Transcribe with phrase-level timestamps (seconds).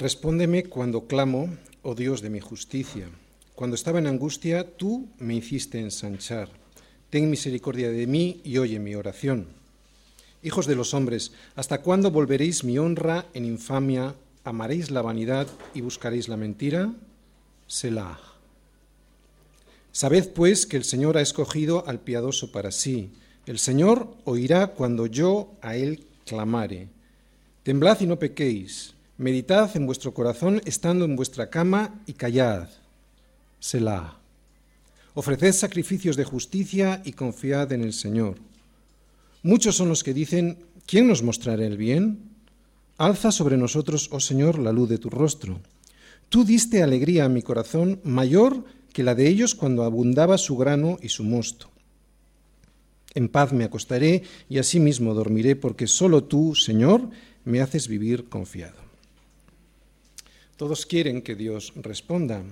[0.00, 1.50] Respóndeme cuando clamo,
[1.82, 3.10] oh Dios de mi justicia.
[3.54, 6.48] Cuando estaba en angustia, tú me hiciste ensanchar.
[7.10, 9.48] Ten misericordia de mí y oye mi oración.
[10.42, 14.14] Hijos de los hombres, ¿hasta cuándo volveréis mi honra en infamia?
[14.42, 16.94] ¿Amaréis la vanidad y buscaréis la mentira?
[17.66, 18.18] Selah.
[19.92, 23.10] Sabed pues que el Señor ha escogido al piadoso para sí.
[23.44, 26.88] El Señor oirá cuando yo a él clamare.
[27.64, 28.94] Temblad y no pequéis.
[29.20, 32.70] Meditad en vuestro corazón estando en vuestra cama y callad.
[33.58, 34.16] Selah.
[35.12, 38.36] Ofreced sacrificios de justicia y confiad en el Señor.
[39.42, 42.30] Muchos son los que dicen, ¿quién nos mostrará el bien?
[42.96, 45.60] Alza sobre nosotros, oh Señor, la luz de tu rostro.
[46.30, 50.96] Tú diste alegría a mi corazón mayor que la de ellos cuando abundaba su grano
[51.02, 51.68] y su mosto.
[53.12, 57.10] En paz me acostaré y asimismo dormiré, porque solo tú, Señor,
[57.44, 58.89] me haces vivir confiado.
[60.60, 62.44] Todos quieren que Dios responda,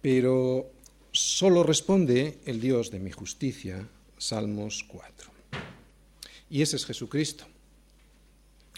[0.00, 0.70] pero
[1.10, 5.28] solo responde el Dios de mi justicia, Salmos 4.
[6.48, 7.44] Y ese es Jesucristo.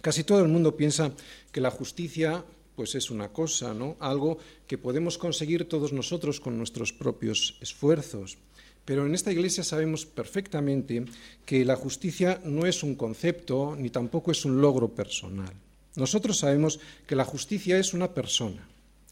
[0.00, 1.12] Casi todo el mundo piensa
[1.52, 2.42] que la justicia
[2.75, 3.98] pues es una cosa, ¿no?
[4.00, 8.39] Algo que podemos conseguir todos nosotros con nuestros propios esfuerzos.
[8.86, 11.05] Pero en esta iglesia sabemos perfectamente
[11.45, 15.52] que la justicia no es un concepto ni tampoco es un logro personal.
[15.97, 18.67] Nosotros sabemos que la justicia es una persona,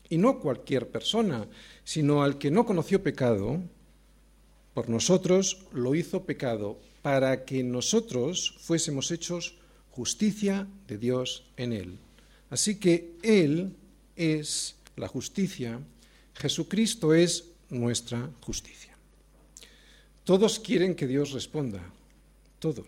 [0.09, 1.47] y no cualquier persona,
[1.85, 3.63] sino al que no conoció pecado,
[4.75, 9.57] por nosotros lo hizo pecado, para que nosotros fuésemos hechos
[9.91, 11.99] justicia de Dios en él.
[12.51, 13.75] Así que Él
[14.17, 15.81] es la justicia,
[16.35, 18.97] Jesucristo es nuestra justicia.
[20.25, 21.83] Todos quieren que Dios responda,
[22.59, 22.87] todos.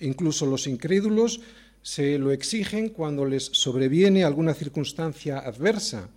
[0.00, 1.40] Incluso los incrédulos
[1.82, 6.08] se lo exigen cuando les sobreviene alguna circunstancia adversa,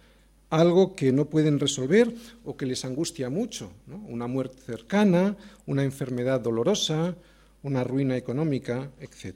[0.49, 2.13] algo que no pueden resolver
[2.45, 3.71] o que les angustia mucho,
[4.07, 7.15] una muerte cercana, una enfermedad dolorosa,
[7.63, 9.35] una ruina económica, etc.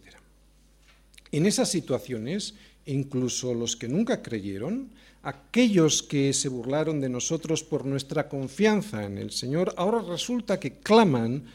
[1.31, 2.53] En esas situaciones,
[2.85, 4.89] incluso los que nunca creyeron,
[5.23, 10.73] aquellos que se burlaron de nosotros por nuestra confianza en el Señor, ahora resulta que
[10.73, 11.45] claman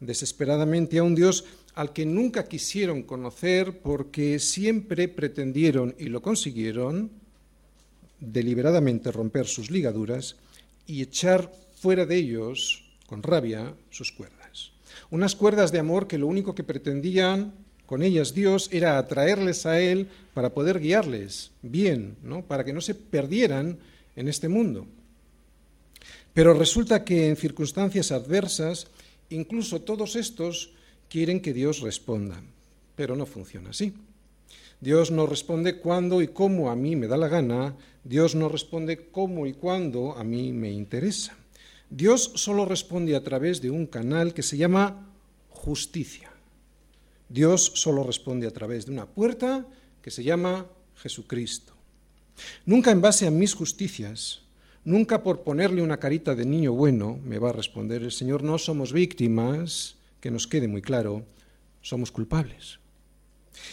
[0.00, 1.44] desesperadamente a un Dios
[1.74, 7.10] al que nunca quisieron conocer porque siempre pretendieron, y lo consiguieron,
[8.20, 10.36] deliberadamente romper sus ligaduras
[10.86, 14.72] y echar fuera de ellos, con rabia, sus cuerdas.
[15.10, 17.52] Unas cuerdas de amor que lo único que pretendían
[17.86, 22.42] con ellas Dios era atraerles a Él para poder guiarles bien, ¿no?
[22.42, 23.78] para que no se perdieran
[24.16, 24.86] en este mundo.
[26.32, 28.86] Pero resulta que en circunstancias adversas,
[29.28, 30.72] incluso todos estos
[31.14, 32.42] quieren que Dios responda,
[32.96, 33.94] pero no funciona así.
[34.80, 39.10] Dios no responde cuando y cómo a mí me da la gana, Dios no responde
[39.12, 41.36] cómo y cuándo a mí me interesa.
[41.88, 45.08] Dios solo responde a través de un canal que se llama
[45.50, 46.32] justicia.
[47.28, 49.64] Dios solo responde a través de una puerta
[50.02, 50.66] que se llama
[50.96, 51.74] Jesucristo.
[52.66, 54.42] Nunca en base a mis justicias,
[54.84, 58.58] nunca por ponerle una carita de niño bueno, me va a responder el Señor, no
[58.58, 61.26] somos víctimas, que nos quede muy claro,
[61.82, 62.80] somos culpables.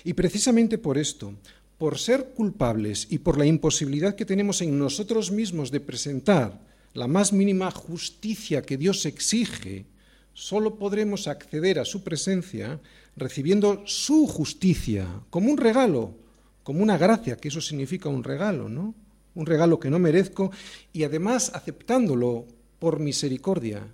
[0.04, 1.34] Y precisamente por esto,
[1.78, 6.60] por ser culpables y por la imposibilidad que tenemos en nosotros mismos de presentar
[6.94, 9.86] la más mínima justicia que Dios exige,
[10.34, 12.82] solo podremos acceder a su presencia
[13.16, 16.16] recibiendo su justicia como un regalo,
[16.64, 18.94] como una gracia, que eso significa un regalo, ¿no?
[19.36, 20.52] Un regalo que no merezco
[20.92, 22.46] y además aceptándolo
[22.78, 23.88] por misericordia,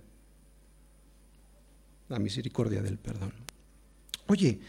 [2.08, 3.32] la misericordia del perdón.
[4.26, 4.60] Oye,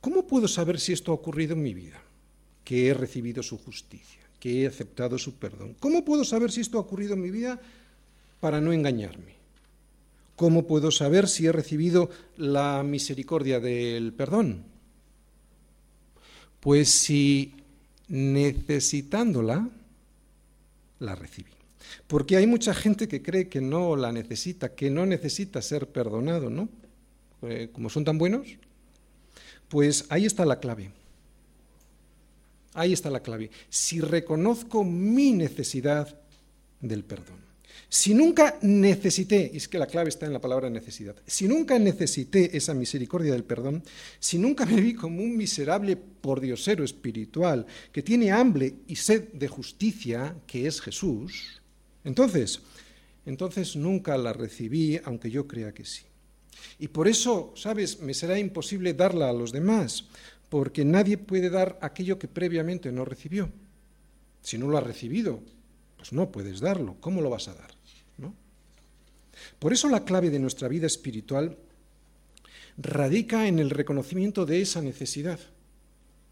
[0.00, 2.00] ¿cómo puedo saber si esto ha ocurrido en mi vida?
[2.64, 5.76] Que he recibido su justicia, que he aceptado su perdón.
[5.80, 7.60] ¿Cómo puedo saber si esto ha ocurrido en mi vida
[8.40, 9.34] para no engañarme?
[10.36, 14.64] ¿Cómo puedo saber si he recibido la misericordia del perdón?
[16.60, 17.54] Pues si
[18.08, 19.68] necesitándola,
[20.98, 21.59] la recibí.
[22.06, 26.50] Porque hay mucha gente que cree que no la necesita, que no necesita ser perdonado,
[26.50, 26.68] ¿no?
[27.42, 28.46] Eh, como son tan buenos,
[29.68, 30.90] pues ahí está la clave.
[32.74, 33.50] Ahí está la clave.
[33.68, 36.18] Si reconozco mi necesidad
[36.80, 37.50] del perdón.
[37.88, 41.76] Si nunca necesité, y es que la clave está en la palabra necesidad, si nunca
[41.76, 43.82] necesité esa misericordia del perdón,
[44.20, 49.48] si nunca me vi como un miserable pordiosero espiritual que tiene hambre y sed de
[49.48, 51.59] justicia, que es Jesús,
[52.04, 52.60] entonces,
[53.26, 56.02] entonces nunca la recibí, aunque yo crea que sí.
[56.78, 58.00] Y por eso, ¿sabes?
[58.00, 60.04] Me será imposible darla a los demás,
[60.48, 63.50] porque nadie puede dar aquello que previamente no recibió.
[64.42, 65.40] Si no lo has recibido,
[65.96, 66.96] pues no puedes darlo.
[67.00, 67.70] ¿Cómo lo vas a dar?
[68.18, 68.34] ¿No?
[69.58, 71.56] Por eso la clave de nuestra vida espiritual
[72.78, 75.38] radica en el reconocimiento de esa necesidad.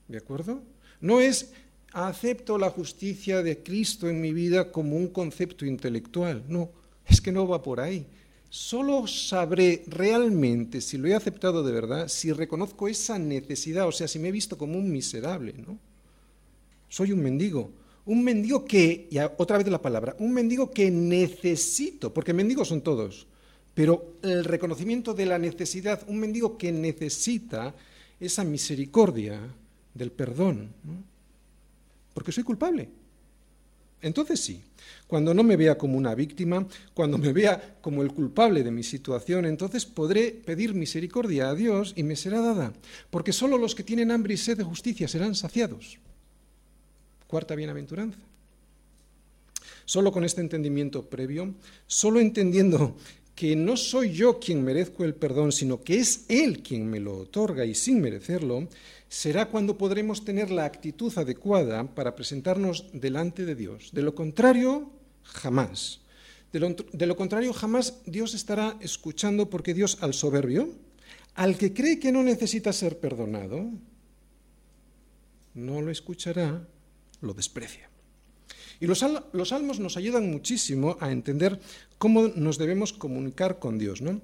[0.09, 0.62] ¿De acuerdo?
[1.00, 1.53] No es
[2.06, 6.44] acepto la justicia de Cristo en mi vida como un concepto intelectual.
[6.46, 6.70] No,
[7.06, 8.06] es que no va por ahí.
[8.50, 14.08] Solo sabré realmente si lo he aceptado de verdad si reconozco esa necesidad, o sea,
[14.08, 15.78] si me he visto como un miserable, ¿no?
[16.88, 17.70] Soy un mendigo,
[18.06, 22.80] un mendigo que, y otra vez la palabra, un mendigo que necesito, porque mendigos son
[22.80, 23.26] todos,
[23.74, 27.74] pero el reconocimiento de la necesidad, un mendigo que necesita
[28.18, 29.40] esa misericordia
[29.92, 31.18] del perdón, ¿no?
[32.19, 32.88] Porque soy culpable.
[34.03, 34.61] Entonces sí,
[35.06, 38.82] cuando no me vea como una víctima, cuando me vea como el culpable de mi
[38.82, 42.73] situación, entonces podré pedir misericordia a Dios y me será dada,
[43.11, 46.00] porque solo los que tienen hambre y sed de justicia serán saciados.
[47.29, 48.19] Cuarta bienaventuranza.
[49.85, 51.55] Solo con este entendimiento previo,
[51.87, 52.97] solo entendiendo
[53.38, 57.19] que no soy yo quien merezco el perdón, sino que es Él quien me lo
[57.19, 58.67] otorga y sin merecerlo,
[59.08, 63.90] será cuando podremos tener la actitud adecuada para presentarnos delante de Dios.
[63.93, 64.90] De lo contrario,
[65.23, 66.00] jamás.
[66.52, 70.70] De lo, contrario, jamás Dios estará escuchando porque Dios al soberbio,
[71.37, 73.70] al que cree que no necesita ser perdonado,
[75.55, 76.67] no lo escuchará,
[77.20, 77.88] lo desprecia.
[78.80, 81.60] Y los, salmos nos ayudan muchísimo a entender
[81.98, 84.20] cómo nos debemos comunicar con Dios, ¿no?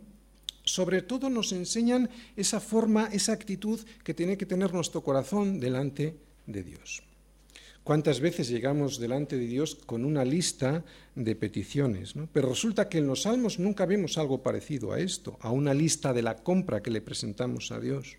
[0.64, 6.16] Sobre todo nos enseñan esa forma, esa actitud que tiene que tener nuestro corazón delante
[6.46, 7.02] de Dios.
[7.82, 10.84] ¿Cuántas veces llegamos delante de Dios con una lista
[11.14, 12.16] de peticiones?
[12.16, 12.30] ¿no?
[12.32, 16.14] Pero resulta que en los salmos nunca vemos algo parecido a esto, a una lista
[16.14, 18.16] de la compra que le presentamos a Dios.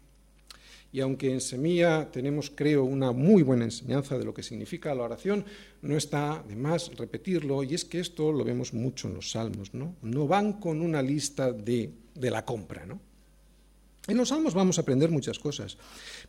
[0.95, 5.03] Y aunque en Semilla tenemos, creo, una muy buena enseñanza de lo que significa la
[5.03, 5.43] oración,
[5.81, 9.73] no está de más repetirlo, y es que esto lo vemos mucho en los salmos,
[9.73, 9.93] ¿no?
[10.01, 13.01] No van con una lista de, de la compra, ¿no?
[14.07, 15.77] En los salmos vamos a aprender muchas cosas,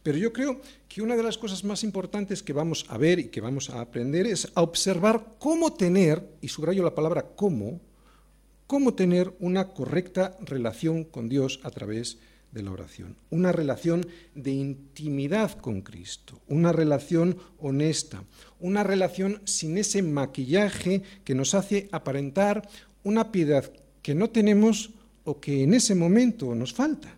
[0.03, 3.29] pero yo creo que una de las cosas más importantes que vamos a ver y
[3.29, 7.81] que vamos a aprender es a observar cómo tener, y subrayo la palabra cómo,
[8.67, 14.07] cómo tener una correcta relación con Dios a través de de la oración, una relación
[14.35, 18.25] de intimidad con Cristo, una relación honesta,
[18.61, 22.67] una relación sin ese maquillaje que nos hace aparentar
[23.05, 23.71] una piedad
[24.01, 24.91] que no tenemos
[25.25, 27.15] o que en ese momento nos falta.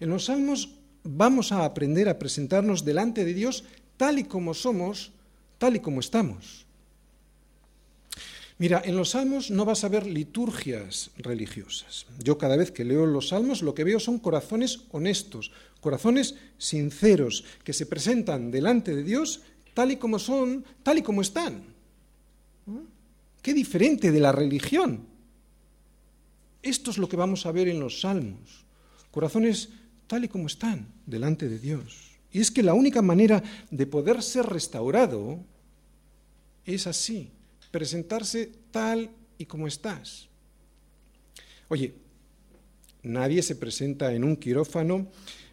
[0.00, 0.74] En los salmos
[1.04, 3.62] vamos a aprender a presentarnos delante de Dios
[3.96, 5.12] tal y como somos,
[5.58, 6.66] tal y como estamos.
[8.60, 12.04] Mira, en los salmos no vas a ver liturgias religiosas.
[12.22, 17.42] Yo cada vez que leo los salmos lo que veo son corazones honestos, corazones sinceros,
[17.64, 19.40] que se presentan delante de Dios
[19.72, 21.72] tal y como son, tal y como están.
[23.40, 25.06] Qué diferente de la religión.
[26.62, 28.66] Esto es lo que vamos a ver en los salmos.
[29.10, 29.70] Corazones
[30.06, 32.10] tal y como están delante de Dios.
[32.30, 35.38] Y es que la única manera de poder ser restaurado
[36.66, 37.32] es así,
[37.70, 40.28] presentarse tal y como estás.
[41.68, 41.94] Oye,
[43.02, 45.08] nadie se presenta en un quirófano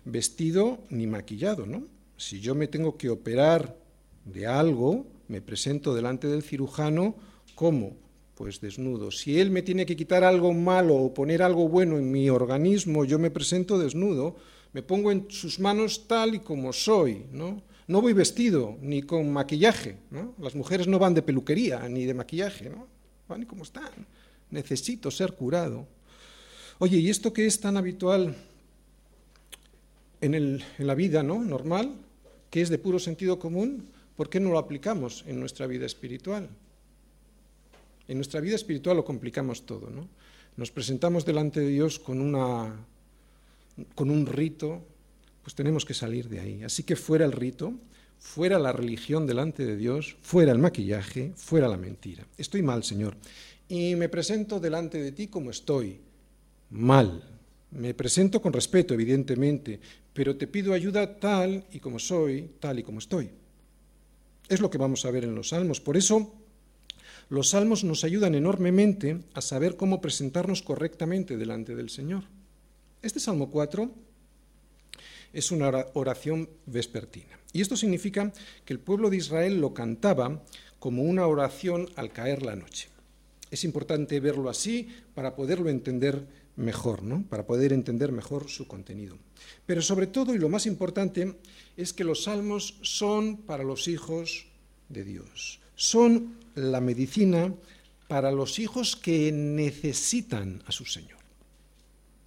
[0.06, 1.86] vestido ni maquillado, ¿no?
[2.18, 3.78] Si yo me tengo que operar
[4.26, 7.16] de algo, me presento delante del cirujano
[7.56, 7.96] como
[8.36, 9.10] pues desnudo.
[9.10, 13.04] Si él me tiene que quitar algo malo o poner algo bueno en mi organismo,
[13.04, 14.36] yo me presento desnudo,
[14.74, 17.64] me pongo en sus manos tal y como soy, ¿no?
[17.88, 19.98] No voy vestido ni con maquillaje.
[20.12, 20.36] ¿no?
[20.40, 22.88] Las mujeres no van de peluquería ni de maquillaje, ¿no?
[23.28, 23.92] van como están.
[24.52, 25.88] Necesito ser curado.
[26.80, 28.36] Oye, ¿y esto que es tan habitual
[30.22, 31.42] en, en la vida ¿no?
[31.42, 31.96] normal,
[32.50, 36.50] que es de puro sentido común, ¿por qué no lo aplicamos en nuestra vida espiritual?
[38.08, 40.08] En nuestra vida espiritual lo complicamos todo, ¿no?
[40.56, 42.74] Nos presentamos delante de Dios con, una,
[43.94, 44.82] con un rito,
[45.48, 46.64] pues tenemos que salir de ahí.
[46.64, 47.72] Así que fuera el rito,
[48.20, 52.28] fuera la religión delante de Dios, fuera el maquillaje, fuera la mentira.
[52.38, 53.16] Estoy mal, Señor.
[53.70, 56.02] Y me presento delante de ti como estoy,
[56.72, 57.24] mal.
[57.72, 59.80] Me presento con respeto, evidentemente,
[60.12, 63.30] pero te pido ayuda tal y como soy, tal y como estoy.
[64.50, 65.80] Es lo que vamos a ver en los salmos.
[65.80, 66.30] Por eso,
[67.30, 72.26] los salmos nos ayudan enormemente a saber cómo presentarnos correctamente delante del Señor.
[73.02, 74.07] Este Salmo 4
[75.38, 77.40] es una oración vespertina.
[77.54, 78.34] Y esto significa
[78.66, 80.44] que el pueblo de Israel lo cantaba
[80.80, 82.90] como una oración al caer la noche.
[83.52, 86.26] Es importante verlo así para poderlo entender
[86.56, 87.24] mejor, ¿no?
[87.30, 89.16] para poder entender mejor su contenido.
[89.68, 91.36] Pero sobre todo, y lo más importante,
[91.78, 94.48] es que los salmos son para los hijos
[94.90, 95.60] de Dios.
[95.76, 97.54] Son la medicina
[98.08, 101.17] para los hijos que necesitan a su Señor.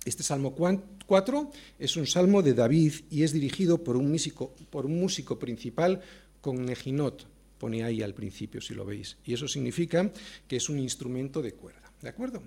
[0.05, 4.87] Este Salmo 4 es un salmo de David y es dirigido por un músico, por
[4.87, 6.01] un músico principal
[6.41, 7.27] con Nejinot,
[7.59, 10.11] pone ahí al principio si lo veis, y eso significa
[10.49, 11.93] que es un instrumento de cuerda.
[12.01, 12.43] ¿De acuerdo?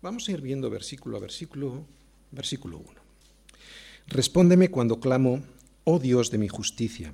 [0.00, 1.84] Vamos a ir viendo versículo a versículo,
[2.30, 2.88] versículo 1.
[4.06, 5.42] Respóndeme cuando clamo,
[5.84, 7.12] oh Dios de mi justicia.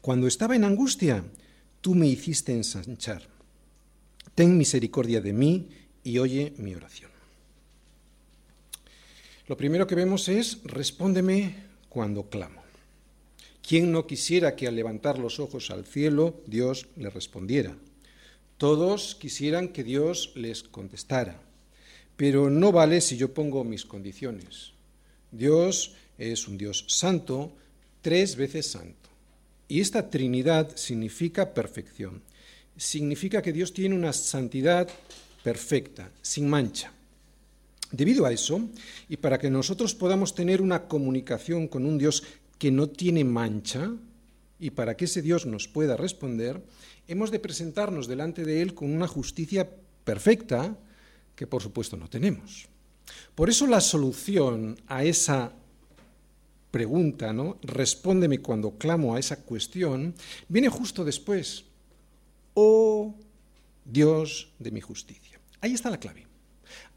[0.00, 1.24] Cuando estaba en angustia,
[1.80, 3.22] tú me hiciste ensanchar.
[4.34, 5.68] Ten misericordia de mí
[6.02, 7.17] y oye mi oración.
[9.48, 11.54] Lo primero que vemos es, respóndeme
[11.88, 12.62] cuando clamo.
[13.66, 17.74] ¿Quién no quisiera que al levantar los ojos al cielo Dios le respondiera?
[18.58, 21.40] Todos quisieran que Dios les contestara,
[22.16, 24.72] pero no vale si yo pongo mis condiciones.
[25.32, 27.52] Dios es un Dios santo,
[28.02, 29.08] tres veces santo.
[29.66, 32.20] Y esta Trinidad significa perfección.
[32.76, 34.88] Significa que Dios tiene una santidad
[35.42, 36.92] perfecta, sin mancha.
[37.90, 38.60] Debido a eso,
[39.08, 42.22] y para que nosotros podamos tener una comunicación con un Dios
[42.58, 43.90] que no tiene mancha,
[44.60, 46.62] y para que ese Dios nos pueda responder,
[47.06, 49.70] hemos de presentarnos delante de Él con una justicia
[50.04, 50.76] perfecta
[51.34, 52.68] que por supuesto no tenemos.
[53.34, 55.52] Por eso la solución a esa
[56.70, 57.56] pregunta, ¿no?
[57.62, 60.14] Respóndeme cuando clamo a esa cuestión,
[60.48, 61.64] viene justo después.
[62.54, 63.14] Oh
[63.84, 65.40] Dios de mi justicia.
[65.60, 66.27] Ahí está la clave.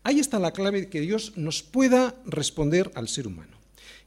[0.03, 3.57] Ahí está la clave de que Dios nos pueda responder al ser humano.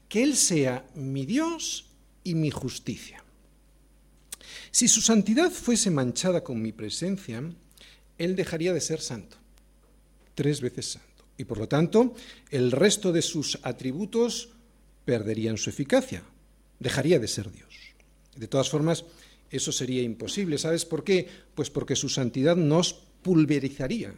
[0.08, 1.86] Que Él sea mi Dios
[2.24, 3.22] y mi justicia.
[4.70, 7.42] Si su santidad fuese manchada con mi presencia,
[8.18, 9.36] Él dejaría de ser santo,
[10.34, 11.24] tres veces santo.
[11.36, 12.14] Y por lo tanto,
[12.50, 14.50] el resto de sus atributos
[15.04, 16.24] perderían su eficacia,
[16.78, 17.74] dejaría de ser Dios.
[18.36, 19.04] De todas formas,
[19.50, 20.58] eso sería imposible.
[20.58, 21.28] ¿Sabes por qué?
[21.54, 24.14] Pues porque su santidad nos pulverizaría,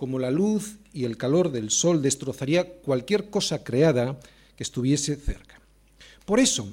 [0.00, 4.18] como la luz y el calor del sol destrozaría cualquier cosa creada
[4.56, 5.60] que estuviese cerca.
[6.24, 6.72] Por eso,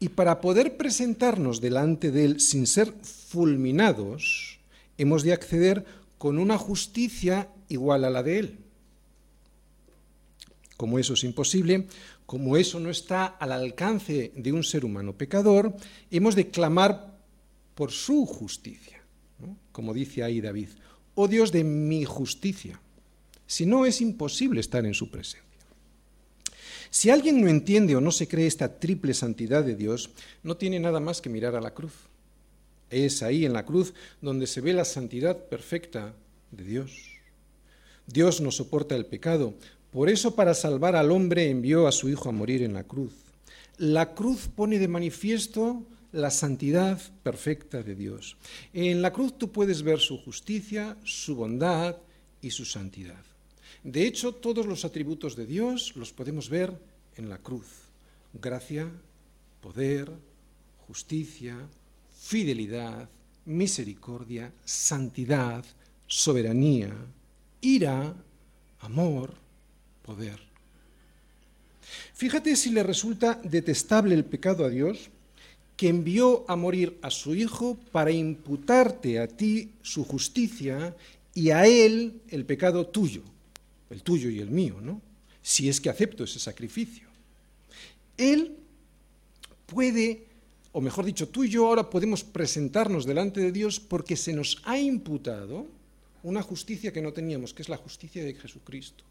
[0.00, 4.58] y para poder presentarnos delante de Él sin ser fulminados,
[4.98, 5.84] hemos de acceder
[6.18, 8.58] con una justicia igual a la de Él.
[10.76, 11.86] Como eso es imposible,
[12.26, 15.76] como eso no está al alcance de un ser humano pecador,
[16.10, 17.20] hemos de clamar
[17.76, 19.00] por su justicia,
[19.70, 20.70] como dice ahí David,
[21.14, 22.80] oh Dios de mi justicia.
[23.46, 25.42] Si no, es imposible estar en su presencia.
[26.90, 30.10] Si alguien no entiende o no se cree esta triple santidad de Dios,
[30.42, 31.92] no tiene nada más que mirar a la cruz.
[32.88, 36.14] Es ahí en la cruz donde se ve la santidad perfecta
[36.52, 36.92] de Dios.
[38.06, 39.54] Dios no soporta el pecado,
[39.90, 43.12] por eso para salvar al hombre envió a su Hijo a morir en la cruz.
[43.76, 45.82] La cruz pone de manifiesto
[46.14, 48.36] la santidad perfecta de Dios.
[48.72, 51.96] En la cruz tú puedes ver su justicia, su bondad
[52.40, 53.22] y su santidad.
[53.82, 56.72] De hecho, todos los atributos de Dios los podemos ver
[57.16, 57.66] en la cruz.
[58.32, 58.88] Gracia,
[59.60, 60.08] poder,
[60.86, 61.56] justicia,
[62.16, 63.08] fidelidad,
[63.44, 65.64] misericordia, santidad,
[66.06, 66.94] soberanía,
[67.60, 68.14] ira,
[68.80, 69.34] amor,
[70.02, 70.38] poder.
[72.14, 75.10] Fíjate si le resulta detestable el pecado a Dios
[75.76, 80.94] que envió a morir a su Hijo para imputarte a ti su justicia
[81.34, 83.22] y a Él el pecado tuyo,
[83.90, 85.00] el tuyo y el mío, ¿no?
[85.42, 87.08] Si es que acepto ese sacrificio.
[88.16, 88.56] Él
[89.66, 90.26] puede,
[90.72, 94.62] o mejor dicho, tú y yo ahora podemos presentarnos delante de Dios porque se nos
[94.64, 95.66] ha imputado
[96.22, 99.04] una justicia que no teníamos, que es la justicia de Jesucristo.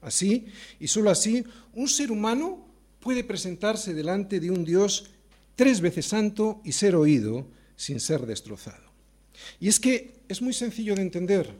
[0.00, 0.46] Así,
[0.78, 2.66] y solo así, un ser humano
[3.00, 5.10] puede presentarse delante de un Dios
[5.56, 8.92] tres veces santo y ser oído sin ser destrozado.
[9.58, 11.54] Y es que es muy sencillo de entender.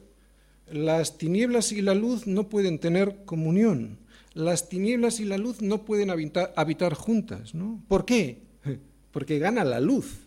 [0.70, 3.98] Las tinieblas y la luz no pueden tener comunión.
[4.34, 7.54] Las tinieblas y la luz no pueden habitar, juntas.
[7.54, 7.82] ¿no?
[7.88, 8.42] ¿Por qué?
[9.12, 10.18] Porque gana la luz.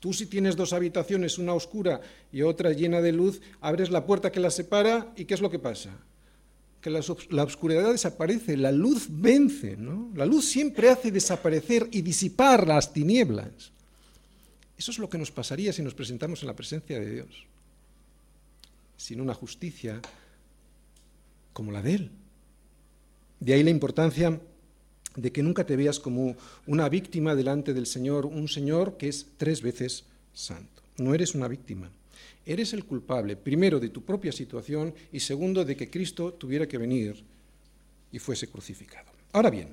[0.00, 2.00] Tú si tienes dos habitaciones, una oscura
[2.32, 5.50] y otra llena de luz, abres la puerta que las separa y ¿qué es lo
[5.50, 5.90] que pasa?
[6.82, 10.10] Que la, oscuridad desaparece, la luz vence, ¿no?
[10.16, 13.70] La luz siempre hace desaparecer y disipar las tinieblas.
[14.76, 17.46] Eso es lo que nos pasaría si nos presentamos en la presencia de Dios,
[18.96, 20.00] sin una justicia
[21.52, 22.10] como la de Él.
[23.38, 24.40] De ahí la importancia
[25.14, 26.36] de que nunca te veas como
[26.66, 30.82] una víctima delante del Señor, un Señor que es tres veces santo.
[30.98, 31.92] No eres una víctima.
[32.44, 36.78] Eres el culpable, primero, de tu propia situación y segundo, de que Cristo tuviera que
[36.78, 37.22] venir
[38.10, 39.10] y fuese crucificado.
[39.32, 39.68] Ahora bien,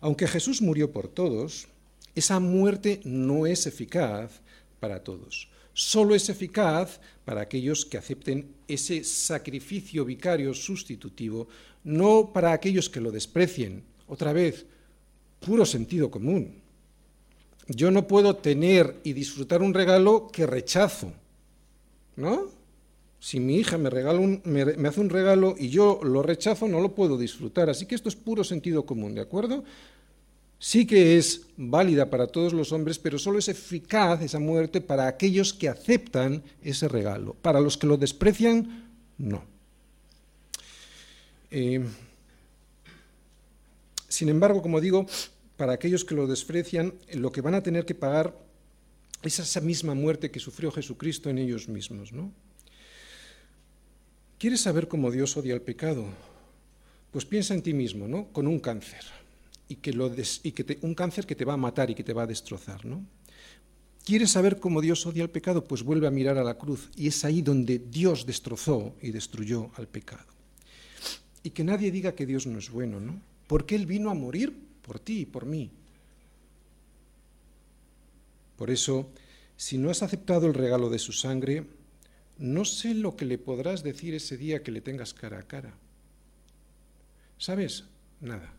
[0.00, 1.66] aunque Jesús murió por todos,
[2.14, 4.40] esa muerte no es eficaz
[4.78, 5.48] para todos.
[5.72, 11.48] Solo es eficaz para aquellos que acepten ese sacrificio vicario sustitutivo,
[11.84, 13.84] no para aquellos que lo desprecien.
[14.06, 14.66] Otra vez,
[15.40, 16.60] puro sentido común.
[17.68, 21.12] Yo no puedo tener y disfrutar un regalo que rechazo,
[22.20, 22.48] ¿no?
[23.18, 23.90] Si mi hija me,
[24.44, 27.68] me, hace un regalo y yo lo rechazo, no lo puedo disfrutar.
[27.68, 29.62] Así que esto es puro sentido común, ¿de acuerdo?
[30.58, 35.06] Sí que es válida para todos los hombres, pero solo es eficaz esa muerte para
[35.06, 37.34] aquellos que aceptan ese regalo.
[37.42, 39.42] Para los que lo desprecian, no.
[41.50, 41.84] Eh,
[44.08, 45.06] sin embargo, como digo,
[45.56, 48.34] para aquellos que lo desprecian, lo que van a tener que pagar
[49.22, 52.32] es esa misma muerte que sufrió Jesucristo en ellos mismos, ¿no?
[54.38, 56.06] ¿Quieres saber cómo Dios odia el pecado?
[57.10, 58.32] Pues piensa en ti mismo, ¿no?
[58.32, 59.04] Con un cáncer.
[59.68, 60.10] Y que, lo
[60.42, 62.84] y que un cáncer que te va a matar y que te va a destrozar,
[62.86, 63.04] ¿no?
[64.04, 65.64] ¿Quieres saber cómo Dios odia el pecado?
[65.64, 66.90] Pues vuelve a mirar a la cruz.
[66.96, 70.24] Y es ahí donde Dios destrozó y destruyó al pecado.
[71.42, 73.20] Y que nadie diga que Dios no es bueno, ¿no?
[73.46, 75.70] Porque Él vino a morir por ti y por mí.
[78.60, 79.10] Por eso,
[79.56, 81.64] si no has aceptado el regalo de su sangre,
[82.36, 85.72] no sé lo que le podrás decir ese día que le tengas cara a cara.
[87.38, 87.84] ¿Sabes?
[88.20, 88.52] Nada.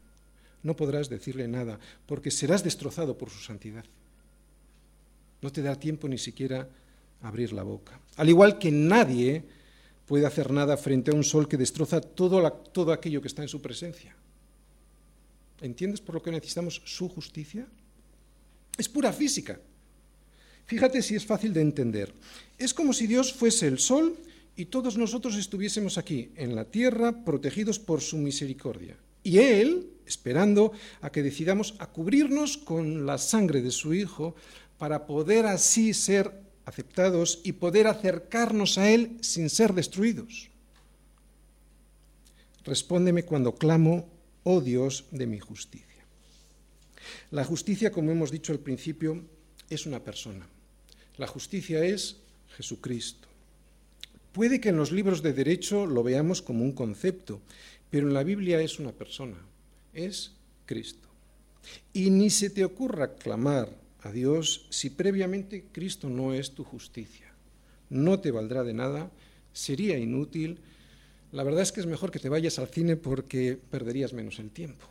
[0.63, 3.86] No podrás decirle nada, porque serás destrozado por su santidad.
[5.39, 6.67] No te da tiempo ni siquiera
[7.22, 8.00] abrir la boca.
[8.15, 9.46] Al igual que nadie
[10.08, 13.50] puede hacer nada frente a un sol que destroza todo, todo aquello que está en
[13.50, 14.15] su presencia.
[15.62, 17.67] ¿Entiendes por lo que necesitamos su justicia?
[18.79, 19.60] Es pura física.
[20.65, 22.13] Fíjate si es fácil de entender.
[22.58, 24.17] Es como si Dios fuese el sol
[24.56, 28.97] y todos nosotros estuviésemos aquí, en la tierra, protegidos por su misericordia.
[29.24, 30.71] Y Él, esperando
[31.02, 34.36] a que decidamos a cubrirnos con la sangre de su Hijo,
[34.78, 36.32] para poder así ser
[36.65, 40.50] aceptados y poder acercarnos a Él sin ser destruidos.
[42.63, 44.08] Respóndeme cuando clamo,
[44.43, 46.06] oh Dios de mi justicia.
[47.32, 49.24] La justicia, como hemos dicho al principio,
[49.71, 50.47] es una persona.
[51.17, 52.17] La justicia es
[52.55, 53.27] Jesucristo.
[54.34, 57.41] Puede que en los libros de derecho lo veamos como un concepto,
[57.89, 59.38] pero en la Biblia es una persona,
[59.93, 60.31] es
[60.65, 61.07] Cristo.
[61.93, 63.69] Y ni se te ocurra clamar
[64.01, 67.34] a Dios si previamente Cristo no es tu justicia.
[67.89, 69.12] No te valdrá de nada,
[69.53, 70.60] sería inútil.
[71.31, 74.49] La verdad es que es mejor que te vayas al cine porque perderías menos el
[74.49, 74.86] tiempo.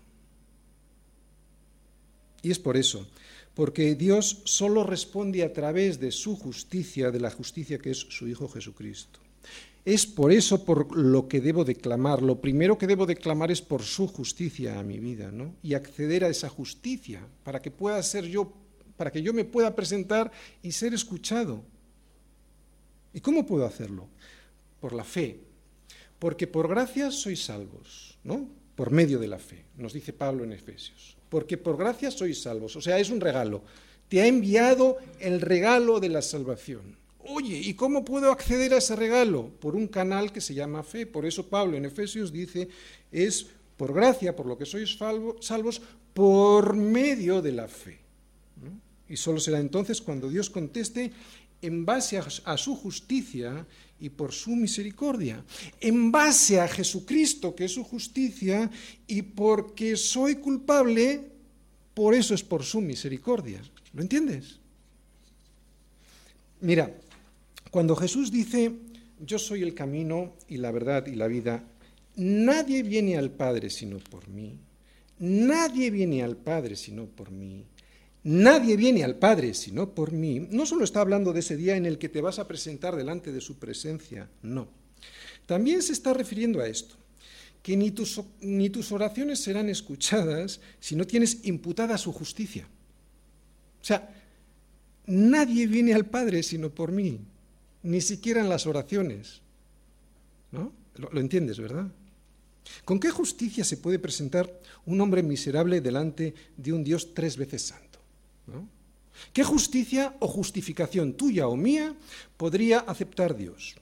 [2.42, 3.06] Y es por eso
[3.60, 8.26] porque Dios solo responde a través de su justicia, de la justicia que es su
[8.26, 9.20] Hijo Jesucristo.
[9.84, 12.22] Es por eso por lo que debo declamar.
[12.22, 15.56] Lo primero que debo declamar es por su justicia a mi vida, ¿no?
[15.62, 18.50] Y acceder a esa justicia para que pueda ser yo,
[18.96, 21.62] para que yo me pueda presentar y ser escuchado.
[23.12, 24.08] ¿Y cómo puedo hacerlo?
[24.80, 25.38] Por la fe.
[26.18, 28.48] Porque por gracia sois salvos, ¿no?
[28.74, 32.76] Por medio de la fe, nos dice Pablo en Efesios porque por gracia sois salvos.
[32.76, 33.62] O sea, es un regalo.
[34.08, 36.98] Te ha enviado el regalo de la salvación.
[37.20, 39.48] Oye, ¿y cómo puedo acceder a ese regalo?
[39.60, 41.06] Por un canal que se llama fe.
[41.06, 42.68] Por eso Pablo en Efesios dice,
[43.12, 44.98] es por gracia, por lo que sois
[45.40, 45.80] salvos,
[46.12, 48.00] por medio de la fe.
[49.08, 51.12] Y solo será entonces cuando Dios conteste
[51.62, 53.66] en base a, su justicia
[54.00, 55.44] y por su misericordia,
[55.80, 58.70] en base a Jesucristo, que es su justicia,
[59.06, 61.30] y porque soy culpable,
[61.94, 63.60] por eso es por su misericordia.
[63.92, 64.58] ¿Lo entiendes?
[66.60, 66.94] Mira,
[67.70, 68.72] cuando Jesús dice,
[69.20, 71.64] yo soy el camino y la verdad y la vida,
[72.16, 74.58] nadie viene al Padre sino por mí.
[75.18, 77.66] Nadie viene al Padre sino por mí.
[78.22, 80.40] Nadie viene al Padre sino por mí.
[80.50, 83.32] No solo está hablando de ese día en el que te vas a presentar delante
[83.32, 84.68] de su presencia, no.
[85.46, 86.94] También se está refiriendo a esto,
[87.62, 92.68] que ni tus, ni tus oraciones serán escuchadas si no tienes imputada su justicia.
[93.80, 94.14] O sea,
[95.06, 97.20] nadie viene al Padre sino por mí,
[97.82, 99.40] ni siquiera en las oraciones.
[100.52, 100.72] ¿No?
[100.96, 101.90] lo entiendes, ¿verdad?
[102.84, 107.62] ¿Con qué justicia se puede presentar un hombre miserable delante de un Dios tres veces
[107.62, 107.89] santo?
[109.32, 111.94] ¿Qué justicia o justificación tuya o mía
[112.36, 113.76] podría aceptar Dios?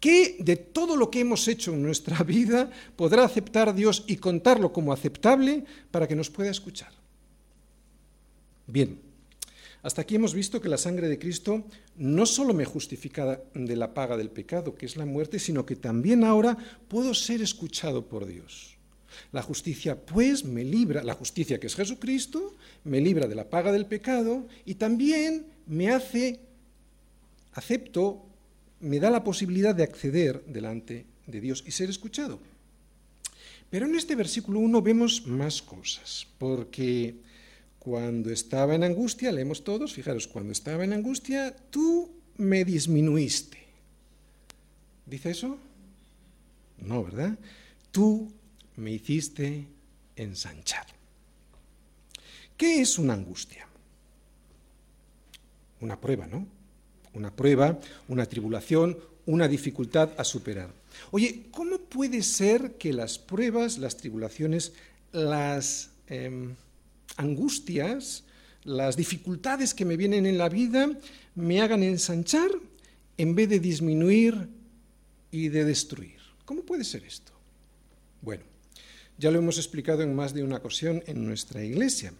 [0.00, 4.72] ¿Qué de todo lo que hemos hecho en nuestra vida podrá aceptar Dios y contarlo
[4.72, 6.92] como aceptable para que nos pueda escuchar?
[8.66, 9.00] Bien,
[9.82, 11.64] hasta aquí hemos visto que la sangre de Cristo
[11.96, 15.76] no solo me justifica de la paga del pecado, que es la muerte, sino que
[15.76, 16.56] también ahora
[16.88, 18.73] puedo ser escuchado por Dios.
[19.32, 23.72] La justicia, pues, me libra, la justicia que es Jesucristo, me libra de la paga
[23.72, 26.40] del pecado y también me hace
[27.52, 28.24] acepto,
[28.80, 32.38] me da la posibilidad de acceder delante de Dios y ser escuchado.
[33.70, 37.16] Pero en este versículo 1 vemos más cosas, porque
[37.78, 43.58] cuando estaba en angustia, leemos todos, fijaros, cuando estaba en angustia, tú me disminuiste.
[45.06, 45.58] ¿Dice eso?
[46.78, 47.38] No, ¿verdad?
[47.90, 48.32] Tú
[48.76, 49.66] me hiciste
[50.16, 50.86] ensanchar.
[52.56, 53.66] ¿Qué es una angustia?
[55.80, 56.46] Una prueba, ¿no?
[57.14, 60.70] Una prueba, una tribulación, una dificultad a superar.
[61.10, 64.72] Oye, ¿cómo puede ser que las pruebas, las tribulaciones,
[65.12, 66.54] las em,
[67.16, 68.24] angustias,
[68.64, 70.88] las dificultades que me vienen en la vida
[71.34, 72.50] me hagan ensanchar
[73.16, 74.48] en vez de disminuir
[75.30, 76.18] y de destruir?
[76.44, 77.32] ¿Cómo puede ser esto?
[78.22, 78.44] Bueno,
[79.18, 82.12] ya lo hemos explicado en más de una ocasión en nuestra iglesia.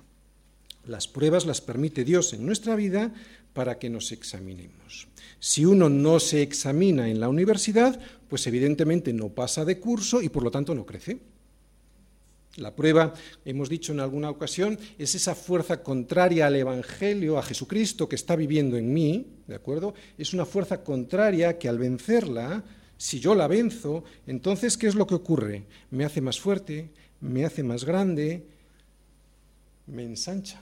[0.87, 3.13] Las pruebas las permite Dios en nuestra vida
[3.53, 5.09] para que nos examinemos.
[5.41, 10.29] Si uno no se examina en la universidad, pues evidentemente no pasa de curso y
[10.29, 11.19] por lo tanto no crece.
[12.57, 18.09] La prueba, hemos dicho en alguna ocasión, es esa fuerza contraria al Evangelio, a Jesucristo
[18.09, 19.95] que está viviendo en mí, ¿de acuerdo?
[20.17, 22.63] Es una fuerza contraria que al vencerla,
[22.97, 25.65] si yo la venzo, entonces ¿qué es lo que ocurre?
[25.91, 28.45] Me hace más fuerte, me hace más grande,
[29.87, 30.61] me ensancha.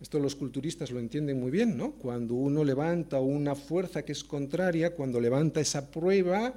[0.00, 1.92] Esto los culturistas lo entienden muy bien, ¿no?
[1.92, 6.54] Cuando uno levanta una fuerza que es contraria, cuando levanta esa prueba,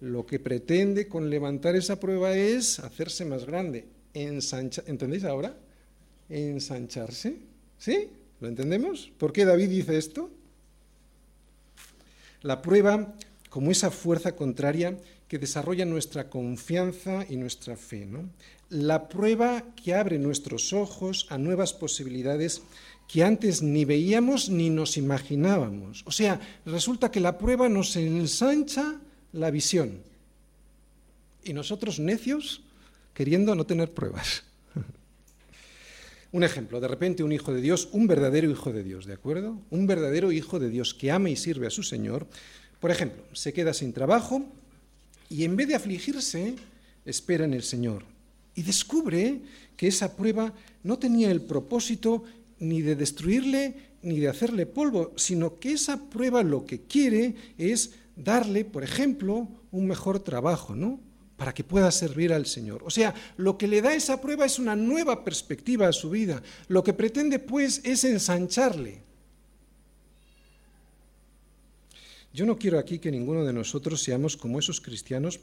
[0.00, 4.84] lo que pretende con levantar esa prueba es hacerse más grande, ensanchar.
[4.86, 5.54] ¿Entendéis ahora?
[6.30, 7.36] Ensancharse.
[7.78, 8.08] ¿Sí?
[8.40, 9.12] ¿Lo entendemos?
[9.18, 10.30] ¿Por qué David dice esto?
[12.42, 13.14] La prueba,
[13.56, 18.06] como esa fuerza contraria que desarrolla nuestra confianza y nuestra fe.
[18.68, 22.60] La prueba que abre nuestros ojos a nuevas posibilidades
[23.08, 26.02] que antes ni veíamos ni nos imaginábamos.
[26.04, 29.00] O sea, resulta que la prueba nos ensancha
[29.32, 30.02] la visión.
[31.42, 32.60] Y nosotros necios
[33.14, 34.44] queriendo no tener pruebas.
[36.32, 39.62] un ejemplo, de repente un hijo de Dios, un verdadero hijo de Dios, ¿de acuerdo?
[39.70, 42.26] Un verdadero hijo de Dios que ama y sirve a su Señor,
[42.80, 44.44] por ejemplo, se queda sin trabajo
[45.28, 46.54] y en vez de afligirse,
[47.04, 48.04] espera en el Señor
[48.54, 49.40] y descubre
[49.76, 52.24] que esa prueba no tenía el propósito
[52.58, 57.90] ni de destruirle ni de hacerle polvo, sino que esa prueba lo que quiere es
[58.14, 61.00] darle, por ejemplo, un mejor trabajo, ¿no?
[61.36, 62.82] Para que pueda servir al Señor.
[62.84, 66.42] O sea, lo que le da esa prueba es una nueva perspectiva a su vida.
[66.68, 69.02] Lo que pretende, pues, es ensancharle.
[72.36, 75.40] Yo no quiero aquí que ninguno de nosotros seamos como esos cristianos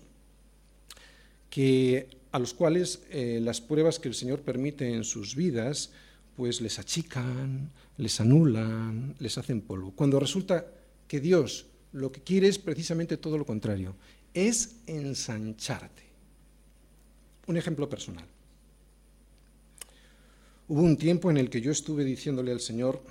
[1.49, 5.89] que, a los cuales eh, las pruebas que el Señor permite en sus vidas
[6.35, 9.89] pues les achican, les anulan, les hacen polvo.
[9.95, 10.67] Cuando resulta
[11.07, 13.95] que Dios lo que quiere es precisamente todo lo contrario,
[14.31, 16.03] es ensancharte.
[17.47, 18.25] Un ejemplo personal.
[20.67, 23.01] Hubo un tiempo en el que yo estuve diciéndole al Señor,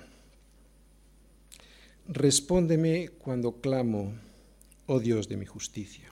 [2.07, 4.13] respóndeme cuando clamo,
[4.87, 6.11] oh Dios de mi justicia.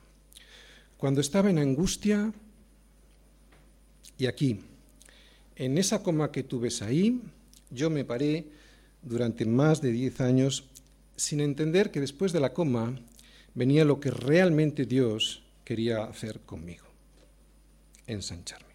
[0.98, 2.32] Cuando estaba en angustia,
[4.18, 4.60] y aquí,
[5.56, 7.22] en esa coma que tú ves ahí,
[7.70, 8.46] yo me paré
[9.02, 10.66] durante más de diez años
[11.16, 13.00] sin entender que después de la coma
[13.56, 16.86] venía lo que realmente Dios quería hacer conmigo,
[18.08, 18.72] ensancharme.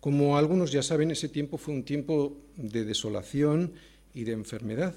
[0.00, 3.72] Como algunos ya saben, ese tiempo fue un tiempo de desolación
[4.14, 4.94] y de enfermedad.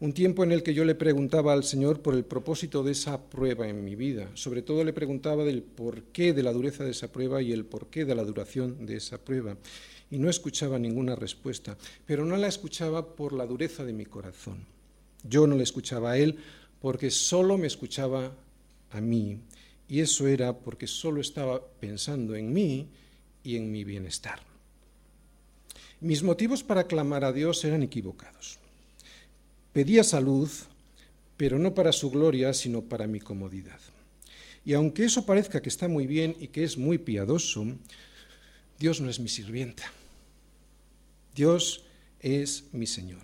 [0.00, 3.30] Un tiempo en el que yo le preguntaba al Señor por el propósito de esa
[3.30, 4.28] prueba en mi vida.
[4.34, 8.04] Sobre todo le preguntaba del porqué de la dureza de esa prueba y el porqué
[8.04, 9.56] de la duración de esa prueba.
[10.10, 14.66] Y no escuchaba ninguna respuesta, pero no la escuchaba por la dureza de mi corazón.
[15.22, 16.38] Yo no le escuchaba a Él
[16.80, 18.34] porque solo me escuchaba
[18.90, 19.38] a mí.
[19.88, 22.88] Y eso era porque solo estaba pensando en mí
[23.44, 24.40] y en mi bienestar.
[26.00, 28.58] Mis motivos para clamar a Dios eran equivocados.
[29.74, 30.48] Pedía salud,
[31.36, 33.80] pero no para su gloria, sino para mi comodidad.
[34.64, 37.66] Y aunque eso parezca que está muy bien y que es muy piadoso,
[38.78, 39.82] Dios no es mi sirvienta.
[41.34, 41.84] Dios
[42.20, 43.22] es mi Señor.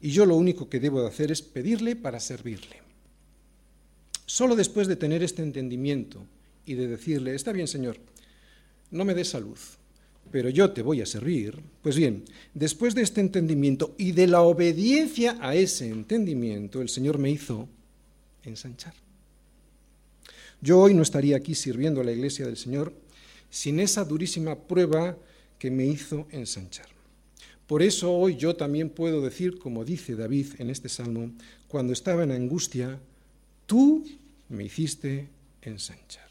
[0.00, 2.80] Y yo lo único que debo de hacer es pedirle para servirle.
[4.24, 6.24] Solo después de tener este entendimiento
[6.64, 7.98] y de decirle, está bien Señor,
[8.92, 9.58] no me des salud,
[10.30, 14.42] pero yo te voy a servir, pues bien, después de este entendimiento y de la
[14.42, 17.68] obediencia a ese entendimiento, el Señor me hizo
[18.44, 18.94] ensanchar.
[20.60, 22.92] Yo hoy no estaría aquí sirviendo a la iglesia del Señor
[23.50, 25.16] sin esa durísima prueba
[25.58, 26.88] que me hizo ensanchar.
[27.66, 31.30] Por eso hoy yo también puedo decir, como dice David en este salmo,
[31.68, 32.98] cuando estaba en angustia,
[33.66, 34.04] tú
[34.48, 35.28] me hiciste
[35.62, 36.27] ensanchar.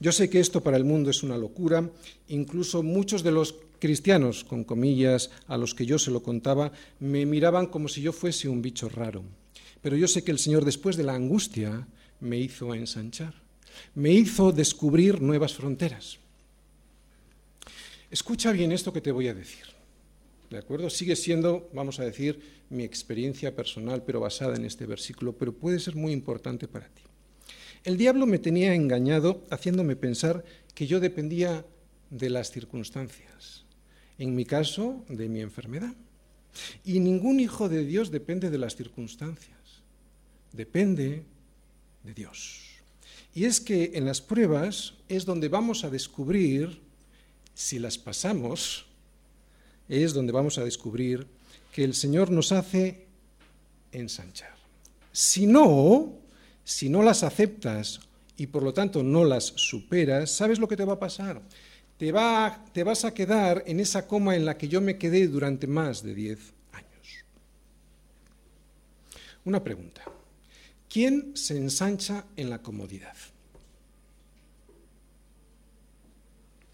[0.00, 1.88] Yo sé que esto para el mundo es una locura,
[2.28, 7.26] incluso muchos de los cristianos, con comillas, a los que yo se lo contaba, me
[7.26, 9.22] miraban como si yo fuese un bicho raro.
[9.82, 11.86] Pero yo sé que el Señor después de la angustia
[12.20, 13.34] me hizo ensanchar,
[13.94, 16.18] me hizo descubrir nuevas fronteras.
[18.10, 19.64] Escucha bien esto que te voy a decir.
[20.50, 20.88] ¿De acuerdo?
[20.88, 25.80] Sigue siendo, vamos a decir, mi experiencia personal, pero basada en este versículo, pero puede
[25.80, 27.02] ser muy importante para ti.
[27.84, 30.42] El diablo me tenía engañado haciéndome pensar
[30.74, 31.66] que yo dependía
[32.08, 33.66] de las circunstancias,
[34.16, 35.94] en mi caso, de mi enfermedad.
[36.82, 39.82] Y ningún hijo de Dios depende de las circunstancias,
[40.52, 41.24] depende
[42.04, 42.62] de Dios.
[43.34, 46.80] Y es que en las pruebas es donde vamos a descubrir,
[47.52, 48.86] si las pasamos,
[49.90, 51.26] es donde vamos a descubrir
[51.70, 53.06] que el Señor nos hace
[53.92, 54.54] ensanchar.
[55.12, 56.23] Si no,
[56.64, 58.00] si no las aceptas
[58.36, 61.42] y por lo tanto no las superas, ¿sabes lo que te va a pasar?
[61.98, 65.28] Te, va, te vas a quedar en esa coma en la que yo me quedé
[65.28, 66.38] durante más de 10
[66.72, 67.24] años.
[69.44, 70.02] Una pregunta.
[70.88, 73.16] ¿Quién se ensancha en la comodidad?